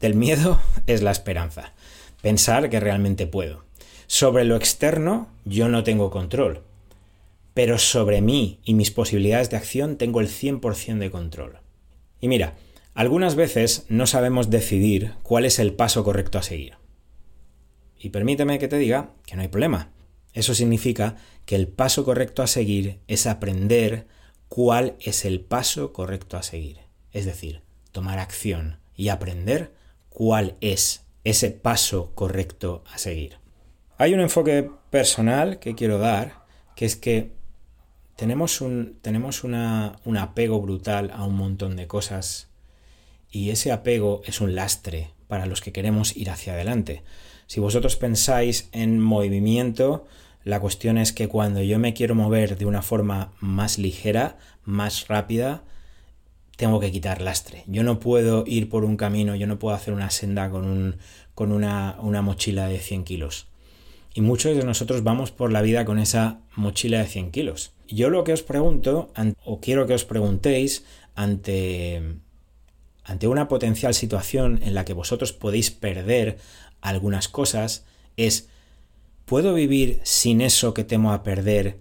del 0.00 0.14
miedo 0.14 0.60
es 0.86 1.02
la 1.02 1.10
esperanza. 1.10 1.74
Pensar 2.22 2.70
que 2.70 2.80
realmente 2.80 3.26
puedo. 3.26 3.64
Sobre 4.06 4.44
lo 4.44 4.56
externo 4.56 5.28
yo 5.44 5.68
no 5.68 5.82
tengo 5.82 6.10
control, 6.10 6.62
pero 7.54 7.78
sobre 7.78 8.22
mí 8.22 8.60
y 8.64 8.74
mis 8.74 8.90
posibilidades 8.90 9.50
de 9.50 9.56
acción 9.56 9.96
tengo 9.96 10.20
el 10.20 10.28
100% 10.28 10.98
de 10.98 11.10
control. 11.10 11.58
Y 12.20 12.28
mira, 12.28 12.54
algunas 12.94 13.34
veces 13.34 13.86
no 13.88 14.06
sabemos 14.06 14.48
decidir 14.48 15.14
cuál 15.24 15.44
es 15.44 15.58
el 15.58 15.72
paso 15.72 16.04
correcto 16.04 16.38
a 16.38 16.42
seguir. 16.42 16.74
Y 17.98 18.10
permíteme 18.10 18.60
que 18.60 18.68
te 18.68 18.78
diga 18.78 19.10
que 19.26 19.34
no 19.34 19.42
hay 19.42 19.48
problema. 19.48 19.90
Eso 20.34 20.54
significa 20.54 21.16
que 21.46 21.56
el 21.56 21.66
paso 21.66 22.04
correcto 22.04 22.42
a 22.42 22.46
seguir 22.46 23.00
es 23.08 23.26
aprender 23.26 24.06
cuál 24.54 24.94
es 25.00 25.24
el 25.24 25.40
paso 25.40 25.92
correcto 25.92 26.36
a 26.36 26.44
seguir. 26.44 26.78
Es 27.10 27.24
decir, 27.24 27.62
tomar 27.90 28.20
acción 28.20 28.78
y 28.94 29.08
aprender 29.08 29.74
cuál 30.10 30.54
es 30.60 31.06
ese 31.24 31.50
paso 31.50 32.12
correcto 32.14 32.84
a 32.92 32.98
seguir. 32.98 33.38
Hay 33.98 34.14
un 34.14 34.20
enfoque 34.20 34.70
personal 34.90 35.58
que 35.58 35.74
quiero 35.74 35.98
dar, 35.98 36.44
que 36.76 36.84
es 36.84 36.94
que 36.94 37.32
tenemos 38.14 38.60
un, 38.60 38.96
tenemos 39.02 39.42
un 39.42 39.54
apego 39.56 40.60
brutal 40.60 41.10
a 41.12 41.24
un 41.24 41.34
montón 41.34 41.74
de 41.74 41.88
cosas 41.88 42.48
y 43.32 43.50
ese 43.50 43.72
apego 43.72 44.22
es 44.24 44.40
un 44.40 44.54
lastre 44.54 45.10
para 45.26 45.46
los 45.46 45.62
que 45.62 45.72
queremos 45.72 46.16
ir 46.16 46.30
hacia 46.30 46.52
adelante. 46.52 47.02
Si 47.48 47.58
vosotros 47.58 47.96
pensáis 47.96 48.68
en 48.70 49.00
movimiento, 49.00 50.06
la 50.44 50.60
cuestión 50.60 50.98
es 50.98 51.12
que 51.12 51.26
cuando 51.26 51.62
yo 51.62 51.78
me 51.78 51.94
quiero 51.94 52.14
mover 52.14 52.58
de 52.58 52.66
una 52.66 52.82
forma 52.82 53.32
más 53.40 53.78
ligera, 53.78 54.38
más 54.64 55.08
rápida, 55.08 55.64
tengo 56.56 56.80
que 56.80 56.92
quitar 56.92 57.20
lastre. 57.20 57.64
Yo 57.66 57.82
no 57.82 57.98
puedo 57.98 58.44
ir 58.46 58.68
por 58.68 58.84
un 58.84 58.96
camino, 58.96 59.34
yo 59.34 59.46
no 59.46 59.58
puedo 59.58 59.74
hacer 59.74 59.94
una 59.94 60.10
senda 60.10 60.50
con, 60.50 60.66
un, 60.66 60.96
con 61.34 61.50
una, 61.50 61.96
una 62.00 62.22
mochila 62.22 62.68
de 62.68 62.78
100 62.78 63.04
kilos. 63.04 63.48
Y 64.12 64.20
muchos 64.20 64.56
de 64.56 64.64
nosotros 64.64 65.02
vamos 65.02 65.32
por 65.32 65.50
la 65.50 65.62
vida 65.62 65.84
con 65.84 65.98
esa 65.98 66.40
mochila 66.54 66.98
de 66.98 67.06
100 67.06 67.30
kilos. 67.32 67.72
Yo 67.88 68.10
lo 68.10 68.22
que 68.22 68.32
os 68.32 68.42
pregunto, 68.42 69.12
o 69.44 69.60
quiero 69.60 69.86
que 69.86 69.94
os 69.94 70.04
preguntéis, 70.04 70.84
ante, 71.14 72.18
ante 73.02 73.28
una 73.28 73.48
potencial 73.48 73.94
situación 73.94 74.60
en 74.62 74.74
la 74.74 74.84
que 74.84 74.92
vosotros 74.92 75.32
podéis 75.32 75.70
perder 75.70 76.38
algunas 76.80 77.28
cosas, 77.28 77.84
es 78.16 78.48
¿Puedo 79.24 79.54
vivir 79.54 80.00
sin 80.02 80.42
eso 80.42 80.74
que 80.74 80.84
temo 80.84 81.12
a 81.12 81.22
perder 81.22 81.78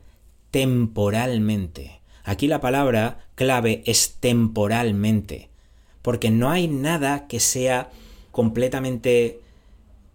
temporalmente? 0.49 1.99
Aquí 2.23 2.47
la 2.47 2.61
palabra 2.61 3.27
clave 3.35 3.83
es 3.85 4.15
temporalmente, 4.21 5.49
porque 6.01 6.31
no 6.31 6.49
hay 6.49 6.69
nada 6.69 7.27
que 7.27 7.41
sea 7.41 7.91
completamente 8.31 9.41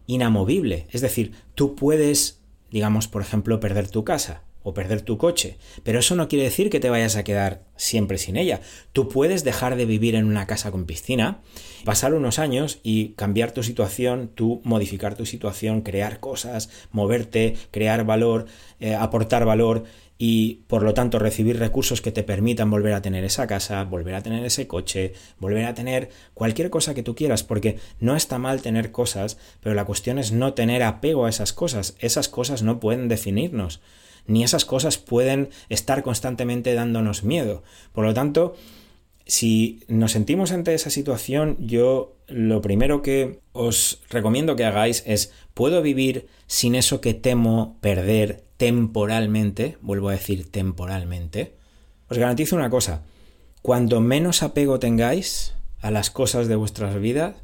inamovible. 0.07 0.87
Es 0.91 1.03
decir, 1.03 1.33
tú 1.55 1.75
puedes, 1.75 2.41
digamos, 2.71 3.09
por 3.09 3.21
ejemplo, 3.21 3.61
perder 3.61 3.91
tu 3.91 4.05
casa, 4.05 4.43
o 4.69 4.75
perder 4.75 5.01
tu 5.01 5.17
coche. 5.17 5.57
Pero 5.83 5.99
eso 5.99 6.15
no 6.15 6.29
quiere 6.29 6.45
decir 6.45 6.69
que 6.69 6.81
te 6.81 6.91
vayas 6.91 7.17
a 7.17 7.25
quedar 7.25 7.63
siempre 7.77 8.19
sin 8.19 8.37
ella. 8.37 8.61
Tú 8.93 9.09
puedes 9.09 9.43
dejar 9.45 9.77
de 9.77 9.87
vivir 9.87 10.15
en 10.15 10.27
una 10.27 10.47
casa 10.47 10.71
con 10.71 10.85
piscina, 10.85 11.41
pasar 11.85 12.13
unos 12.13 12.39
años 12.39 12.81
y 12.83 13.11
cambiar 13.15 13.53
tu 13.53 13.63
situación, 13.63 14.31
tú 14.35 14.61
modificar 14.65 15.15
tu 15.15 15.25
situación, 15.25 15.81
crear 15.81 16.21
cosas, 16.21 16.69
moverte, 16.93 17.57
crear 17.71 18.05
valor, 18.05 18.47
eh, 18.79 18.95
aportar 18.95 19.47
valor 19.47 19.85
y 20.19 20.65
por 20.67 20.83
lo 20.83 20.93
tanto 20.93 21.21
recibir 21.21 21.59
recursos 21.59 22.03
que 22.03 22.13
te 22.13 22.25
permitan 22.25 22.71
volver 22.71 22.93
a 22.93 23.01
tener 23.01 23.25
esa 23.25 23.47
casa, 23.47 23.85
volver 23.85 24.17
a 24.17 24.23
tener 24.23 24.45
ese 24.45 24.67
coche, 24.67 25.15
volver 25.39 25.65
a 25.65 25.75
tener 25.75 26.11
cualquier 26.35 26.71
cosa 26.71 26.93
que 26.93 27.05
tú 27.05 27.15
quieras, 27.15 27.45
porque 27.45 27.79
no 28.01 28.17
está 28.17 28.39
mal 28.39 28.61
tener 28.61 28.91
cosas, 28.91 29.39
pero 29.63 29.77
la 29.77 29.85
cuestión 29.85 30.19
es 30.19 30.33
no 30.33 30.53
tener 30.55 30.83
apego 30.83 31.25
a 31.25 31.31
esas 31.31 31.53
cosas. 31.53 31.95
Esas 32.01 32.29
cosas 32.29 32.63
no 32.63 32.81
pueden 32.81 33.09
definirnos 33.09 33.81
ni 34.29 34.45
esas 34.45 34.65
cosas 34.65 34.99
pueden 34.99 35.49
estar 35.69 36.05
constantemente 36.05 36.75
dándonos 36.75 37.25
miedo. 37.25 37.65
Por 37.93 38.05
lo 38.05 38.15
tanto, 38.15 38.55
si 39.27 39.81
nos 39.89 40.13
sentimos 40.13 40.53
ante 40.53 40.75
esa 40.75 40.91
situación, 40.91 41.57
yo 41.59 42.17
lo 42.29 42.63
primero 42.63 43.03
que 43.03 43.41
os 43.53 44.01
recomiendo 44.11 44.55
que 44.55 44.65
hagáis 44.65 45.03
es, 45.07 45.33
¿puedo 45.55 45.83
vivir 45.83 46.29
sin 46.47 46.77
eso 46.77 47.01
que 47.01 47.15
temo 47.15 47.79
perder 47.81 48.45
temporalmente? 48.57 49.79
Vuelvo 49.81 50.11
a 50.11 50.13
decir 50.13 50.51
temporalmente. 50.51 51.55
Os 52.09 52.19
garantizo 52.19 52.55
una 52.55 52.71
cosa, 52.71 53.03
cuando 53.63 54.01
menos 54.01 54.43
apego 54.43 54.79
tengáis 54.79 55.55
a 55.81 55.91
las 55.91 56.11
cosas 56.11 56.49
de 56.49 56.57
vuestras 56.57 56.99
vidas, 57.01 57.37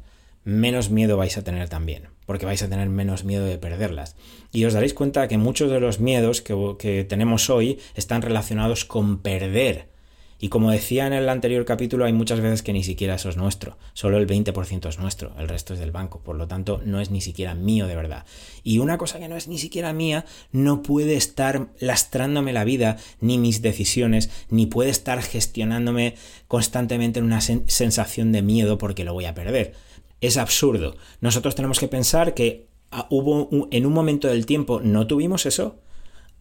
menos 0.43 0.91
miedo 0.91 1.17
vais 1.17 1.37
a 1.37 1.43
tener 1.43 1.67
también 1.67 2.14
porque 2.25 2.45
vais 2.45 2.61
a 2.63 2.69
tener 2.69 2.89
menos 2.89 3.23
miedo 3.23 3.45
de 3.45 3.57
perderlas. 3.57 4.15
Y 4.51 4.65
os 4.65 4.73
daréis 4.73 4.93
cuenta 4.93 5.27
que 5.27 5.37
muchos 5.37 5.69
de 5.69 5.79
los 5.79 5.99
miedos 5.99 6.41
que, 6.41 7.05
tenemos 7.07 7.49
hoy 7.49 7.79
están 7.95 8.21
relacionados 8.21 8.85
con 8.85 9.19
perder. 9.19 9.93
Y 10.37 10.49
como 10.49 10.69
decía 10.69 11.07
en 11.07 11.13
el 11.13 11.29
anterior 11.29 11.63
capítulo, 11.63 12.03
hay 12.03 12.11
muchas 12.11 12.41
veces 12.41 12.61
que 12.61 12.73
ni 12.73 12.83
siquiera 12.83 13.15
eso 13.15 13.29
es 13.29 13.37
nuestro, 13.37 13.77
solo 13.93 14.17
el 14.17 14.27
20% 14.27 14.89
es 14.89 14.99
nuestro, 14.99 15.33
el 15.39 15.47
resto 15.47 15.73
es 15.73 15.79
del 15.79 15.91
banco, 15.91 16.19
por 16.19 16.35
lo 16.35 16.45
tanto 16.45 16.81
no 16.83 16.99
es 16.99 17.09
ni 17.09 17.21
siquiera 17.21 17.55
mío 17.55 17.87
de 17.87 17.95
verdad. 17.95 18.25
Y 18.61 18.79
una 18.79 18.97
cosa 18.97 19.17
que 19.17 19.29
no 19.29 19.37
es 19.37 19.47
ni 19.47 19.57
siquiera 19.57 19.93
mía 19.93 20.25
no 20.51 20.83
puede 20.83 21.15
estar 21.15 21.67
lastrándome 21.79 22.51
la 22.51 22.65
vida, 22.65 22.97
ni 23.21 23.37
mis 23.37 23.61
decisiones, 23.61 24.29
ni 24.49 24.65
puede 24.65 24.89
estar 24.89 25.21
gestionándome 25.21 26.15
constantemente 26.49 27.19
en 27.19 27.25
una 27.25 27.39
sensación 27.39 28.33
de 28.33 28.41
miedo 28.41 28.77
porque 28.77 29.05
lo 29.05 29.13
voy 29.13 29.25
a 29.25 29.35
perder 29.35 29.73
es 30.21 30.37
absurdo. 30.37 30.95
Nosotros 31.21 31.55
tenemos 31.55 31.79
que 31.79 31.87
pensar 31.87 32.33
que 32.33 32.67
ah, 32.91 33.07
hubo 33.09 33.49
en 33.71 33.85
un 33.85 33.93
momento 33.93 34.27
del 34.27 34.45
tiempo 34.45 34.81
no 34.81 35.07
tuvimos 35.07 35.45
eso, 35.45 35.79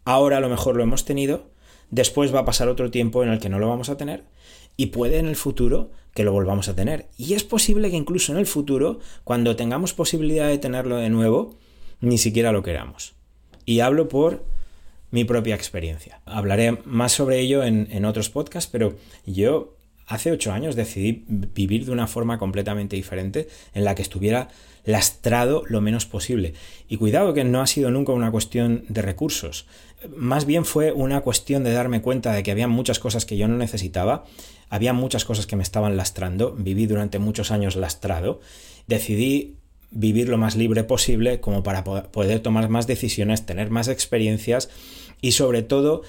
ahora 0.04 0.38
a 0.38 0.40
lo 0.40 0.48
mejor 0.48 0.76
lo 0.76 0.82
hemos 0.82 1.04
tenido, 1.04 1.50
después 1.90 2.34
va 2.34 2.40
a 2.40 2.44
pasar 2.44 2.68
otro 2.68 2.90
tiempo 2.90 3.22
en 3.22 3.30
el 3.30 3.38
que 3.38 3.48
no 3.48 3.58
lo 3.58 3.68
vamos 3.68 3.88
a 3.88 3.96
tener 3.96 4.24
y 4.76 4.86
puede 4.86 5.18
en 5.18 5.26
el 5.26 5.36
futuro 5.36 5.90
que 6.14 6.24
lo 6.24 6.32
volvamos 6.32 6.68
a 6.68 6.74
tener. 6.74 7.06
Y 7.16 7.34
es 7.34 7.44
posible 7.44 7.90
que 7.90 7.96
incluso 7.96 8.32
en 8.32 8.38
el 8.38 8.46
futuro, 8.46 9.00
cuando 9.24 9.56
tengamos 9.56 9.94
posibilidad 9.94 10.48
de 10.48 10.58
tenerlo 10.58 10.96
de 10.96 11.10
nuevo, 11.10 11.56
ni 12.00 12.18
siquiera 12.18 12.52
lo 12.52 12.62
queramos. 12.62 13.14
Y 13.64 13.80
hablo 13.80 14.08
por 14.08 14.44
mi 15.10 15.24
propia 15.24 15.54
experiencia. 15.54 16.20
Hablaré 16.24 16.78
más 16.84 17.12
sobre 17.12 17.40
ello 17.40 17.62
en, 17.62 17.88
en 17.90 18.04
otros 18.04 18.30
podcasts, 18.30 18.68
pero 18.70 18.96
yo 19.26 19.76
hace 20.06 20.32
ocho 20.32 20.52
años 20.52 20.76
decidí 20.76 21.24
vivir 21.28 21.84
de 21.86 21.92
una 21.92 22.06
forma 22.06 22.38
completamente 22.38 22.96
diferente 22.96 23.48
en 23.72 23.84
la 23.84 23.94
que 23.94 24.02
estuviera 24.02 24.48
lastrado 24.84 25.64
lo 25.66 25.80
menos 25.80 26.06
posible. 26.06 26.54
Y 26.88 26.96
cuidado 26.96 27.32
que 27.32 27.44
no 27.44 27.60
ha 27.60 27.66
sido 27.66 27.90
nunca 27.90 28.12
una 28.12 28.30
cuestión 28.30 28.84
de 28.88 29.02
recursos. 29.02 29.66
Más 30.14 30.44
bien 30.44 30.64
fue 30.64 30.92
una 30.92 31.22
cuestión 31.22 31.64
de 31.64 31.72
darme 31.72 32.02
cuenta 32.02 32.32
de 32.32 32.42
que 32.42 32.50
había 32.50 32.68
muchas 32.68 32.98
cosas 32.98 33.24
que 33.24 33.38
yo 33.38 33.48
no 33.48 33.56
necesitaba, 33.56 34.24
había 34.68 34.92
muchas 34.92 35.24
cosas 35.24 35.46
que 35.46 35.56
me 35.56 35.62
estaban 35.62 35.96
lastrando, 35.96 36.52
viví 36.52 36.86
durante 36.86 37.18
muchos 37.18 37.50
años 37.50 37.76
lastrado, 37.76 38.40
decidí 38.86 39.56
vivir 39.90 40.28
lo 40.28 40.36
más 40.36 40.56
libre 40.56 40.84
posible 40.84 41.40
como 41.40 41.62
para 41.62 41.84
poder 41.84 42.40
tomar 42.40 42.68
más 42.68 42.86
decisiones, 42.86 43.46
tener 43.46 43.70
más 43.70 43.88
experiencias 43.88 44.68
y 45.20 45.32
sobre 45.32 45.62
todo 45.62 46.02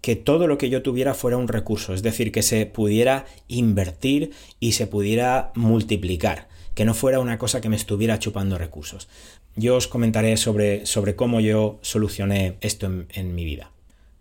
que 0.00 0.16
todo 0.16 0.46
lo 0.46 0.58
que 0.58 0.70
yo 0.70 0.82
tuviera 0.82 1.14
fuera 1.14 1.36
un 1.36 1.48
recurso, 1.48 1.94
es 1.94 2.02
decir, 2.02 2.32
que 2.32 2.42
se 2.42 2.66
pudiera 2.66 3.26
invertir 3.48 4.32
y 4.60 4.72
se 4.72 4.86
pudiera 4.86 5.52
multiplicar, 5.54 6.48
que 6.74 6.84
no 6.84 6.94
fuera 6.94 7.20
una 7.20 7.38
cosa 7.38 7.60
que 7.60 7.68
me 7.68 7.76
estuviera 7.76 8.18
chupando 8.18 8.58
recursos. 8.58 9.08
Yo 9.56 9.76
os 9.76 9.88
comentaré 9.88 10.36
sobre, 10.36 10.86
sobre 10.86 11.16
cómo 11.16 11.40
yo 11.40 11.78
solucioné 11.82 12.56
esto 12.60 12.86
en, 12.86 13.08
en 13.12 13.34
mi 13.34 13.44
vida. 13.44 13.72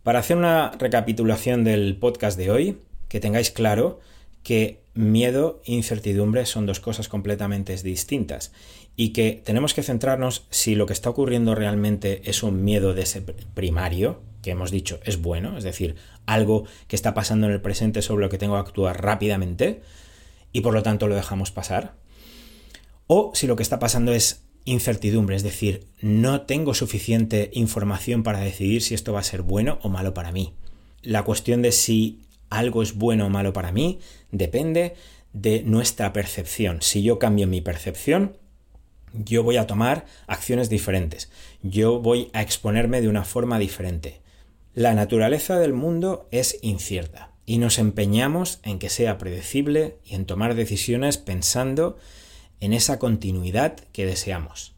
Para 0.03 0.19
hacer 0.19 0.37
una 0.37 0.71
recapitulación 0.79 1.63
del 1.63 1.97
podcast 1.97 2.37
de 2.37 2.49
hoy, 2.49 2.77
que 3.07 3.19
tengáis 3.19 3.51
claro 3.51 3.99
que 4.43 4.79
miedo 4.93 5.61
e 5.65 5.73
incertidumbre 5.73 6.45
son 6.45 6.65
dos 6.65 6.79
cosas 6.79 7.07
completamente 7.07 7.75
distintas 7.77 8.51
y 8.95 9.09
que 9.09 9.41
tenemos 9.43 9.73
que 9.73 9.83
centrarnos 9.83 10.47
si 10.49 10.73
lo 10.75 10.85
que 10.85 10.93
está 10.93 11.09
ocurriendo 11.09 11.53
realmente 11.53 12.21
es 12.25 12.41
un 12.43 12.63
miedo 12.63 12.93
de 12.93 13.03
ese 13.03 13.21
primario, 13.21 14.21
que 14.47 14.51
hemos 14.51 14.71
dicho 14.71 15.01
es 15.03 15.21
bueno, 15.21 15.57
es 15.57 15.65
decir, 15.65 15.97
algo 16.25 16.63
que 16.87 16.95
está 16.95 17.13
pasando 17.13 17.47
en 17.47 17.51
el 17.51 17.59
presente 17.59 18.01
sobre 18.01 18.23
lo 18.23 18.29
que 18.29 18.37
tengo 18.37 18.53
que 18.53 18.61
actuar 18.61 19.03
rápidamente 19.03 19.81
y 20.53 20.61
por 20.61 20.73
lo 20.73 20.83
tanto 20.83 21.09
lo 21.09 21.15
dejamos 21.15 21.51
pasar. 21.51 21.95
O 23.07 23.31
si 23.35 23.45
lo 23.45 23.57
que 23.57 23.63
está 23.63 23.77
pasando 23.77 24.13
es 24.13 24.45
incertidumbre, 24.63 25.35
es 25.35 25.43
decir, 25.43 25.87
no 25.99 26.43
tengo 26.43 26.73
suficiente 26.73 27.49
información 27.51 28.23
para 28.23 28.39
decidir 28.39 28.81
si 28.81 28.93
esto 28.93 29.11
va 29.11 29.19
a 29.19 29.23
ser 29.23 29.41
bueno 29.41 29.79
o 29.81 29.89
malo 29.89 30.13
para 30.13 30.31
mí. 30.31 30.53
La 31.01 31.23
cuestión 31.23 31.61
de 31.61 31.73
si 31.73 32.21
algo 32.49 32.81
es 32.81 32.93
bueno 32.93 33.25
o 33.25 33.29
malo 33.29 33.51
para 33.51 33.73
mí 33.73 33.99
depende 34.31 34.95
de 35.33 35.61
nuestra 35.63 36.13
percepción. 36.13 36.81
Si 36.81 37.03
yo 37.03 37.19
cambio 37.19 37.47
mi 37.47 37.59
percepción, 37.59 38.37
yo 39.11 39.43
voy 39.43 39.57
a 39.57 39.67
tomar 39.67 40.05
acciones 40.25 40.69
diferentes. 40.69 41.29
Yo 41.63 41.99
voy 41.99 42.29
a 42.31 42.41
exponerme 42.41 43.01
de 43.01 43.09
una 43.09 43.25
forma 43.25 43.59
diferente. 43.59 44.21
La 44.77 44.93
naturaleza 44.93 45.57
del 45.57 45.73
mundo 45.73 46.27
es 46.29 46.59
incierta 46.61 47.31
y 47.47 47.57
nos 47.57 47.79
empeñamos 47.79 48.59
en 48.61 48.77
que 48.77 48.89
sea 48.89 49.17
predecible 49.17 49.97
y 50.05 50.13
en 50.13 50.27
tomar 50.27 50.53
decisiones 50.53 51.17
pensando 51.17 51.97
en 52.59 52.73
esa 52.73 52.99
continuidad 52.99 53.75
que 53.91 54.05
deseamos. 54.05 54.75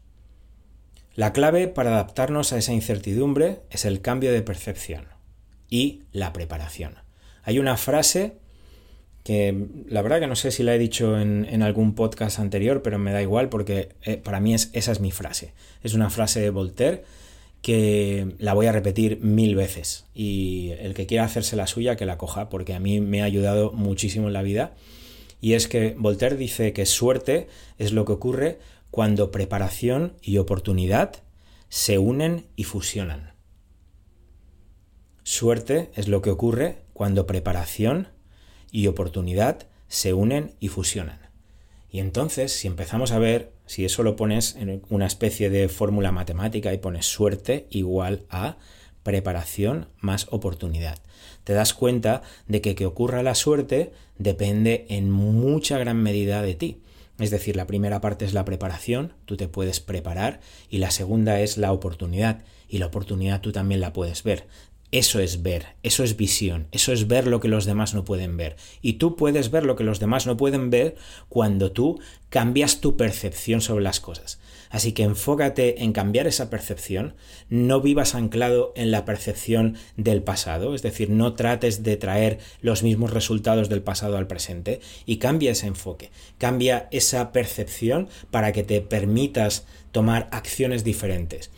La 1.14 1.34
clave 1.34 1.68
para 1.68 1.90
adaptarnos 1.90 2.54
a 2.54 2.56
esa 2.56 2.72
incertidumbre 2.72 3.60
es 3.68 3.84
el 3.84 4.00
cambio 4.00 4.32
de 4.32 4.40
percepción 4.40 5.04
y 5.68 6.04
la 6.12 6.32
preparación. 6.32 6.94
Hay 7.42 7.58
una 7.58 7.76
frase 7.76 8.38
que 9.22 9.66
la 9.86 10.00
verdad 10.00 10.20
que 10.20 10.28
no 10.28 10.36
sé 10.36 10.50
si 10.50 10.62
la 10.62 10.74
he 10.74 10.78
dicho 10.78 11.20
en, 11.20 11.62
algún 11.62 11.94
podcast 11.94 12.38
anterior, 12.38 12.80
pero 12.80 12.98
me 12.98 13.12
da 13.12 13.20
igual 13.20 13.50
porque 13.50 13.90
eh, 14.00 14.16
para 14.16 14.40
mí 14.40 14.54
es, 14.54 14.70
esa 14.72 14.92
es 14.92 15.00
mi 15.00 15.10
frase. 15.10 15.52
Es 15.82 15.92
una 15.92 16.08
frase 16.08 16.40
de 16.40 16.48
Voltaire 16.48 17.04
que 17.62 18.34
la 18.38 18.54
voy 18.54 18.66
a 18.66 18.72
repetir 18.72 19.20
mil 19.20 19.54
veces 19.54 20.06
y 20.14 20.70
el 20.78 20.94
que 20.94 21.06
quiera 21.06 21.24
hacerse 21.24 21.56
la 21.56 21.66
suya 21.66 21.96
que 21.96 22.06
la 22.06 22.18
coja 22.18 22.48
porque 22.48 22.74
a 22.74 22.80
mí 22.80 23.00
me 23.00 23.22
ha 23.22 23.26
ayudado 23.26 23.72
muchísimo 23.72 24.28
en 24.28 24.32
la 24.32 24.42
vida 24.42 24.72
y 25.40 25.54
es 25.54 25.68
que 25.68 25.94
Voltaire 25.98 26.36
dice 26.36 26.72
que 26.72 26.86
suerte 26.86 27.48
es 27.78 27.92
lo 27.92 28.04
que 28.04 28.12
ocurre 28.12 28.58
cuando 28.90 29.30
preparación 29.30 30.14
y 30.22 30.38
oportunidad 30.38 31.22
se 31.68 31.98
unen 31.98 32.46
y 32.56 32.64
fusionan. 32.64 33.34
Suerte 35.22 35.90
es 35.94 36.08
lo 36.08 36.22
que 36.22 36.30
ocurre 36.30 36.82
cuando 36.92 37.26
preparación 37.26 38.08
y 38.70 38.86
oportunidad 38.88 39.68
se 39.88 40.12
unen 40.12 40.54
y 40.60 40.68
fusionan. 40.68 41.30
Y 41.90 42.00
entonces, 42.00 42.52
si 42.52 42.68
empezamos 42.68 43.12
a 43.12 43.18
ver, 43.18 43.52
si 43.70 43.84
eso 43.84 44.02
lo 44.02 44.16
pones 44.16 44.56
en 44.56 44.82
una 44.88 45.06
especie 45.06 45.48
de 45.48 45.68
fórmula 45.68 46.10
matemática 46.10 46.74
y 46.74 46.78
pones 46.78 47.06
suerte 47.06 47.68
igual 47.70 48.24
a 48.28 48.56
preparación 49.04 49.86
más 50.00 50.26
oportunidad, 50.32 50.98
te 51.44 51.52
das 51.52 51.72
cuenta 51.72 52.22
de 52.48 52.62
que 52.62 52.74
que 52.74 52.84
ocurra 52.84 53.22
la 53.22 53.36
suerte 53.36 53.92
depende 54.18 54.86
en 54.88 55.08
mucha 55.08 55.78
gran 55.78 56.02
medida 56.02 56.42
de 56.42 56.56
ti. 56.56 56.82
Es 57.20 57.30
decir, 57.30 57.54
la 57.54 57.68
primera 57.68 58.00
parte 58.00 58.24
es 58.24 58.34
la 58.34 58.44
preparación, 58.44 59.12
tú 59.24 59.36
te 59.36 59.46
puedes 59.46 59.78
preparar, 59.78 60.40
y 60.68 60.78
la 60.78 60.90
segunda 60.90 61.40
es 61.40 61.56
la 61.56 61.70
oportunidad, 61.70 62.42
y 62.68 62.78
la 62.78 62.86
oportunidad 62.86 63.40
tú 63.40 63.52
también 63.52 63.80
la 63.80 63.92
puedes 63.92 64.24
ver. 64.24 64.48
Eso 64.92 65.20
es 65.20 65.42
ver, 65.42 65.66
eso 65.84 66.02
es 66.02 66.16
visión, 66.16 66.66
eso 66.72 66.92
es 66.92 67.06
ver 67.06 67.28
lo 67.28 67.38
que 67.38 67.46
los 67.46 67.64
demás 67.64 67.94
no 67.94 68.04
pueden 68.04 68.36
ver. 68.36 68.56
Y 68.82 68.94
tú 68.94 69.14
puedes 69.14 69.52
ver 69.52 69.64
lo 69.64 69.76
que 69.76 69.84
los 69.84 70.00
demás 70.00 70.26
no 70.26 70.36
pueden 70.36 70.68
ver 70.70 70.96
cuando 71.28 71.70
tú 71.70 72.00
cambias 72.28 72.80
tu 72.80 72.96
percepción 72.96 73.60
sobre 73.60 73.84
las 73.84 74.00
cosas. 74.00 74.40
Así 74.68 74.90
que 74.92 75.04
enfócate 75.04 75.84
en 75.84 75.92
cambiar 75.92 76.26
esa 76.26 76.50
percepción, 76.50 77.14
no 77.48 77.80
vivas 77.80 78.16
anclado 78.16 78.72
en 78.74 78.90
la 78.90 79.04
percepción 79.04 79.76
del 79.96 80.22
pasado, 80.22 80.74
es 80.74 80.82
decir, 80.82 81.10
no 81.10 81.34
trates 81.34 81.84
de 81.84 81.96
traer 81.96 82.38
los 82.60 82.82
mismos 82.82 83.12
resultados 83.12 83.68
del 83.68 83.82
pasado 83.82 84.16
al 84.16 84.26
presente 84.26 84.80
y 85.06 85.18
cambia 85.18 85.52
ese 85.52 85.66
enfoque, 85.66 86.10
cambia 86.38 86.88
esa 86.90 87.30
percepción 87.30 88.08
para 88.30 88.52
que 88.52 88.64
te 88.64 88.80
permitas 88.80 89.66
tomar 89.92 90.28
acciones 90.32 90.84
diferentes. 90.84 91.50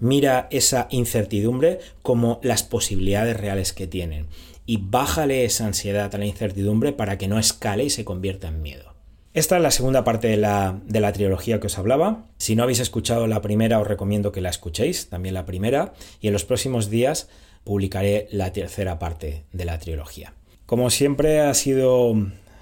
Mira 0.00 0.48
esa 0.50 0.86
incertidumbre 0.90 1.80
como 2.02 2.40
las 2.42 2.62
posibilidades 2.62 3.36
reales 3.36 3.72
que 3.72 3.86
tienen 3.86 4.26
y 4.64 4.76
bájale 4.76 5.44
esa 5.44 5.66
ansiedad 5.66 6.14
a 6.14 6.18
la 6.18 6.26
incertidumbre 6.26 6.92
para 6.92 7.18
que 7.18 7.26
no 7.26 7.38
escale 7.38 7.84
y 7.84 7.90
se 7.90 8.04
convierta 8.04 8.48
en 8.48 8.62
miedo. 8.62 8.94
Esta 9.34 9.56
es 9.56 9.62
la 9.62 9.70
segunda 9.70 10.04
parte 10.04 10.28
de 10.28 10.36
la, 10.36 10.80
de 10.84 11.00
la, 11.00 11.12
trilogía 11.12 11.60
que 11.60 11.68
os 11.68 11.78
hablaba. 11.78 12.26
Si 12.38 12.56
no 12.56 12.64
habéis 12.64 12.80
escuchado 12.80 13.26
la 13.26 13.40
primera, 13.40 13.78
os 13.78 13.86
recomiendo 13.86 14.32
que 14.32 14.40
la 14.40 14.50
escuchéis, 14.50 15.08
también 15.08 15.34
la 15.34 15.46
primera, 15.46 15.94
y 16.20 16.26
en 16.26 16.32
los 16.32 16.44
próximos 16.44 16.90
días 16.90 17.28
publicaré 17.64 18.28
la 18.30 18.52
tercera 18.52 18.98
parte 18.98 19.44
de 19.52 19.64
la 19.64 19.78
trilogía. 19.78 20.34
Como 20.66 20.90
siempre 20.90 21.40
ha 21.40 21.54
sido 21.54 22.14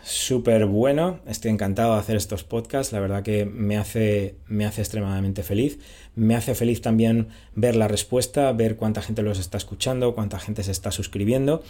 súper 0.06 0.66
bueno. 0.66 1.18
Estoy 1.26 1.50
encantado 1.50 1.94
de 1.94 1.98
hacer 1.98 2.16
estos 2.16 2.44
podcasts. 2.44 2.92
La 2.92 3.00
verdad 3.00 3.24
que 3.24 3.44
me 3.44 3.76
hace, 3.76 4.36
me 4.46 4.64
hace 4.64 4.80
extremadamente 4.80 5.42
feliz. 5.42 5.80
Me 6.14 6.36
hace 6.36 6.54
feliz 6.54 6.80
también 6.80 7.28
ver 7.56 7.74
la 7.74 7.88
respuesta, 7.88 8.52
ver 8.52 8.76
cuánta 8.76 9.02
gente 9.02 9.22
los 9.22 9.40
está 9.40 9.58
escuchando, 9.58 10.14
cuánta 10.14 10.38
gente 10.38 10.62
se 10.62 10.70
está 10.70 10.92
suscribiendo. 10.92 11.62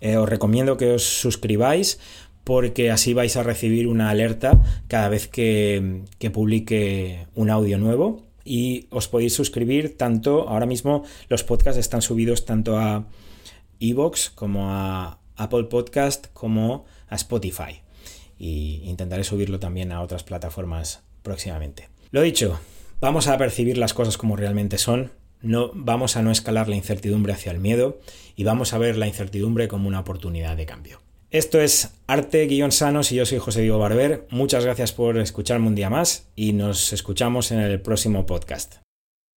Eh, 0.00 0.16
os 0.16 0.28
recomiendo 0.28 0.76
que 0.76 0.92
os 0.92 1.04
suscribáis 1.04 2.00
porque 2.42 2.90
así 2.90 3.14
vais 3.14 3.36
a 3.36 3.44
recibir 3.44 3.86
una 3.86 4.10
alerta 4.10 4.60
cada 4.88 5.08
vez 5.08 5.28
que, 5.28 6.02
que 6.18 6.30
publique 6.30 7.28
un 7.36 7.50
audio 7.50 7.78
nuevo. 7.78 8.26
Y 8.44 8.88
os 8.90 9.06
podéis 9.06 9.34
suscribir 9.34 9.96
tanto, 9.96 10.48
ahora 10.48 10.66
mismo 10.66 11.04
los 11.28 11.44
podcasts 11.44 11.78
están 11.78 12.02
subidos 12.02 12.44
tanto 12.44 12.78
a 12.78 13.06
Evox 13.78 14.30
como 14.30 14.70
a 14.70 15.18
Apple 15.36 15.64
Podcast 15.64 16.28
como 16.32 16.84
a 17.08 17.14
Spotify. 17.16 17.82
Y 18.38 18.82
intentaré 18.84 19.24
subirlo 19.24 19.58
también 19.58 19.92
a 19.92 20.02
otras 20.02 20.22
plataformas 20.22 21.02
próximamente. 21.22 21.88
Lo 22.10 22.22
dicho, 22.22 22.60
vamos 23.00 23.28
a 23.28 23.38
percibir 23.38 23.78
las 23.78 23.94
cosas 23.94 24.16
como 24.18 24.36
realmente 24.36 24.78
son. 24.78 25.12
No, 25.42 25.70
vamos 25.74 26.16
a 26.16 26.22
no 26.22 26.30
escalar 26.30 26.68
la 26.68 26.76
incertidumbre 26.76 27.32
hacia 27.32 27.52
el 27.52 27.58
miedo 27.58 28.00
y 28.36 28.44
vamos 28.44 28.72
a 28.72 28.78
ver 28.78 28.96
la 28.96 29.06
incertidumbre 29.06 29.68
como 29.68 29.88
una 29.88 30.00
oportunidad 30.00 30.56
de 30.56 30.66
cambio. 30.66 31.00
Esto 31.30 31.60
es 31.60 31.90
Arte-Sanos 32.06 33.12
y 33.12 33.16
yo 33.16 33.26
soy 33.26 33.38
José 33.38 33.60
Diego 33.60 33.78
Barber. 33.78 34.26
Muchas 34.30 34.64
gracias 34.64 34.92
por 34.92 35.18
escucharme 35.18 35.66
un 35.66 35.74
día 35.74 35.90
más 35.90 36.28
y 36.36 36.52
nos 36.52 36.92
escuchamos 36.92 37.50
en 37.50 37.60
el 37.60 37.80
próximo 37.80 38.24
podcast. 38.26 38.85